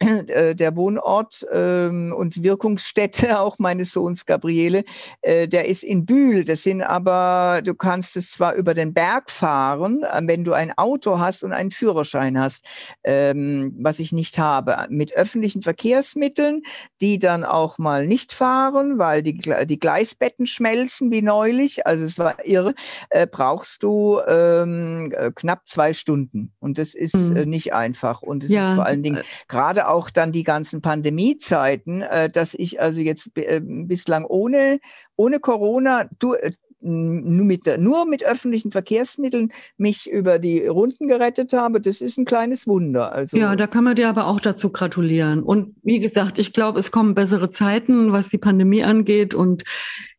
der 0.00 0.76
Wohnort 0.76 1.46
ähm, 1.52 2.14
und 2.16 2.42
Wirkungsstätte 2.42 3.38
auch 3.40 3.58
meines 3.58 3.92
Sohns 3.92 4.26
Gabriele, 4.26 4.84
äh, 5.22 5.48
der 5.48 5.66
ist 5.66 5.82
in 5.82 6.06
Bühl. 6.06 6.44
Das 6.44 6.62
sind 6.62 6.82
aber, 6.82 7.60
du 7.64 7.74
kannst 7.74 8.16
es 8.16 8.32
zwar 8.32 8.54
über 8.54 8.74
den 8.74 8.92
Berg 8.92 9.30
fahren, 9.30 10.02
äh, 10.02 10.20
wenn 10.24 10.44
du 10.44 10.52
ein 10.52 10.76
Auto 10.76 11.18
hast 11.18 11.44
und 11.44 11.52
einen 11.52 11.70
Führerschein 11.70 12.38
hast, 12.38 12.64
ähm, 13.04 13.74
was 13.78 13.98
ich 13.98 14.12
nicht 14.12 14.38
habe, 14.38 14.86
mit 14.88 15.14
öffentlichen 15.14 15.62
Verkehrsmitteln, 15.62 16.62
die 17.00 17.18
dann 17.18 17.44
auch 17.44 17.78
mal 17.78 18.06
nicht 18.06 18.32
fahren, 18.32 18.98
weil 18.98 19.22
die, 19.22 19.38
die 19.66 19.78
Gleisbetten 19.78 20.46
schmelzen 20.46 21.10
wie 21.10 21.22
neulich, 21.22 21.86
also 21.86 22.04
es 22.04 22.18
war 22.18 22.44
irre, 22.44 22.74
äh, 23.10 23.26
brauchst 23.26 23.82
du 23.82 24.20
ähm, 24.26 25.12
knapp 25.34 25.66
zwei 25.66 25.92
Stunden. 25.92 26.52
Und 26.60 26.78
das 26.78 26.94
ist 26.94 27.14
mhm. 27.14 27.48
nicht 27.48 27.74
einfach. 27.74 28.22
Und 28.22 28.44
es 28.44 28.50
ja. 28.50 28.70
ist 28.70 28.74
vor 28.76 28.86
allen 28.86 29.02
Dingen 29.02 29.22
gerade 29.48 29.83
auch 29.88 30.10
dann 30.10 30.32
die 30.32 30.44
ganzen 30.44 30.80
Pandemiezeiten, 30.80 32.02
äh, 32.02 32.30
dass 32.30 32.54
ich 32.54 32.80
also 32.80 33.00
jetzt 33.00 33.30
äh, 33.36 33.60
bislang 33.62 34.24
ohne, 34.24 34.80
ohne 35.16 35.40
Corona 35.40 36.08
du, 36.18 36.34
äh, 36.34 36.52
nur 36.84 37.46
mit, 37.46 37.62
nur 37.78 38.04
mit 38.04 38.24
öffentlichen 38.24 38.70
Verkehrsmitteln 38.70 39.52
mich 39.78 40.10
über 40.10 40.38
die 40.38 40.66
Runden 40.66 41.08
gerettet 41.08 41.54
habe, 41.54 41.80
das 41.80 42.02
ist 42.02 42.18
ein 42.18 42.26
kleines 42.26 42.66
Wunder. 42.66 43.12
Also 43.12 43.36
ja, 43.36 43.56
da 43.56 43.66
kann 43.66 43.84
man 43.84 43.96
dir 43.96 44.08
aber 44.08 44.26
auch 44.26 44.40
dazu 44.40 44.70
gratulieren. 44.70 45.42
Und 45.42 45.72
wie 45.82 45.98
gesagt, 46.00 46.38
ich 46.38 46.52
glaube, 46.52 46.78
es 46.78 46.92
kommen 46.92 47.14
bessere 47.14 47.48
Zeiten, 47.48 48.12
was 48.12 48.28
die 48.28 48.38
Pandemie 48.38 48.84
angeht. 48.84 49.34
Und 49.34 49.64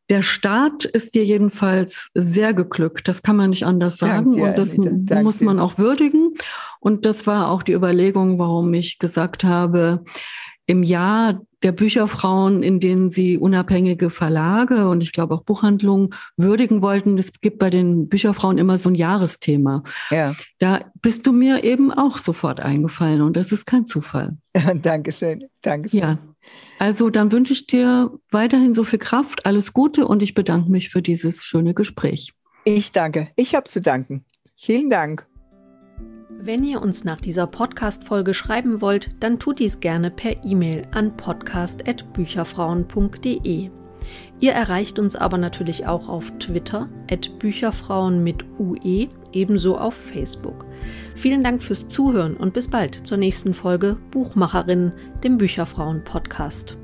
der 0.09 0.21
Start 0.21 0.85
ist 0.85 1.15
dir 1.15 1.25
jedenfalls 1.25 2.09
sehr 2.13 2.53
geglückt. 2.53 3.07
Das 3.07 3.23
kann 3.23 3.35
man 3.35 3.49
nicht 3.49 3.65
anders 3.65 3.97
sagen. 3.97 4.33
Dir, 4.33 4.45
und 4.45 4.57
das 4.57 4.77
Anita. 4.77 5.21
muss 5.21 5.41
man 5.41 5.59
auch 5.59 5.77
würdigen. 5.77 6.33
Und 6.79 7.05
das 7.05 7.25
war 7.25 7.49
auch 7.49 7.63
die 7.63 7.73
Überlegung, 7.73 8.37
warum 8.37 8.73
ich 8.73 8.99
gesagt 8.99 9.43
habe, 9.43 10.03
im 10.67 10.83
Jahr 10.83 11.41
der 11.63 11.71
Bücherfrauen, 11.71 12.63
in 12.63 12.79
denen 12.79 13.09
sie 13.09 13.37
unabhängige 13.37 14.09
Verlage 14.09 14.87
und 14.87 15.01
ich 15.03 15.13
glaube 15.13 15.33
auch 15.33 15.43
Buchhandlungen 15.43 16.09
würdigen 16.37 16.81
wollten. 16.81 17.17
Es 17.17 17.39
gibt 17.39 17.59
bei 17.59 17.69
den 17.69 18.07
Bücherfrauen 18.07 18.57
immer 18.57 18.77
so 18.77 18.89
ein 18.89 18.95
Jahresthema. 18.95 19.83
Ja. 20.11 20.35
Da 20.59 20.81
bist 21.01 21.25
du 21.25 21.33
mir 21.33 21.63
eben 21.63 21.91
auch 21.91 22.17
sofort 22.17 22.59
eingefallen 22.59 23.21
und 23.21 23.35
das 23.35 23.51
ist 23.51 23.65
kein 23.65 23.85
Zufall. 23.87 24.37
Dankeschön. 24.81 25.39
Dankeschön. 25.61 25.99
Ja. 25.99 26.17
Also 26.79 27.09
dann 27.09 27.31
wünsche 27.31 27.53
ich 27.53 27.67
dir 27.67 28.11
weiterhin 28.31 28.73
so 28.73 28.83
viel 28.83 28.99
Kraft, 28.99 29.45
alles 29.45 29.73
Gute 29.73 30.07
und 30.07 30.23
ich 30.23 30.33
bedanke 30.33 30.69
mich 30.69 30.89
für 30.89 31.01
dieses 31.01 31.43
schöne 31.43 31.73
Gespräch. 31.73 32.33
Ich 32.65 32.91
danke. 32.91 33.29
Ich 33.35 33.55
habe 33.55 33.69
zu 33.69 33.81
danken. 33.81 34.25
Vielen 34.57 34.89
Dank. 34.89 35.27
Wenn 36.37 36.63
ihr 36.63 36.81
uns 36.81 37.03
nach 37.03 37.21
dieser 37.21 37.47
Podcast-Folge 37.47 38.33
schreiben 38.33 38.81
wollt, 38.81 39.15
dann 39.19 39.39
tut 39.39 39.59
dies 39.59 39.79
gerne 39.79 40.11
per 40.11 40.45
E-Mail 40.45 40.83
an 40.91 41.17
podcast.bücherfrauen.de. 41.17 43.69
Ihr 44.39 44.51
erreicht 44.51 44.99
uns 44.99 45.15
aber 45.15 45.37
natürlich 45.37 45.87
auch 45.87 46.09
auf 46.09 46.31
Twitter, 46.37 46.89
at 47.09 47.39
Bücherfrauen 47.39 48.23
mit 48.23 48.45
UE, 48.59 49.07
ebenso 49.35 49.77
auf 49.77 49.93
Facebook. 49.93 50.65
Vielen 51.15 51.43
Dank 51.43 51.61
fürs 51.61 51.87
Zuhören 51.87 52.35
und 52.35 52.53
bis 52.53 52.67
bald 52.67 52.95
zur 53.07 53.17
nächsten 53.17 53.53
Folge 53.53 53.97
Buchmacherinnen, 54.11 54.93
dem 55.23 55.37
Bücherfrauen-Podcast. 55.37 56.77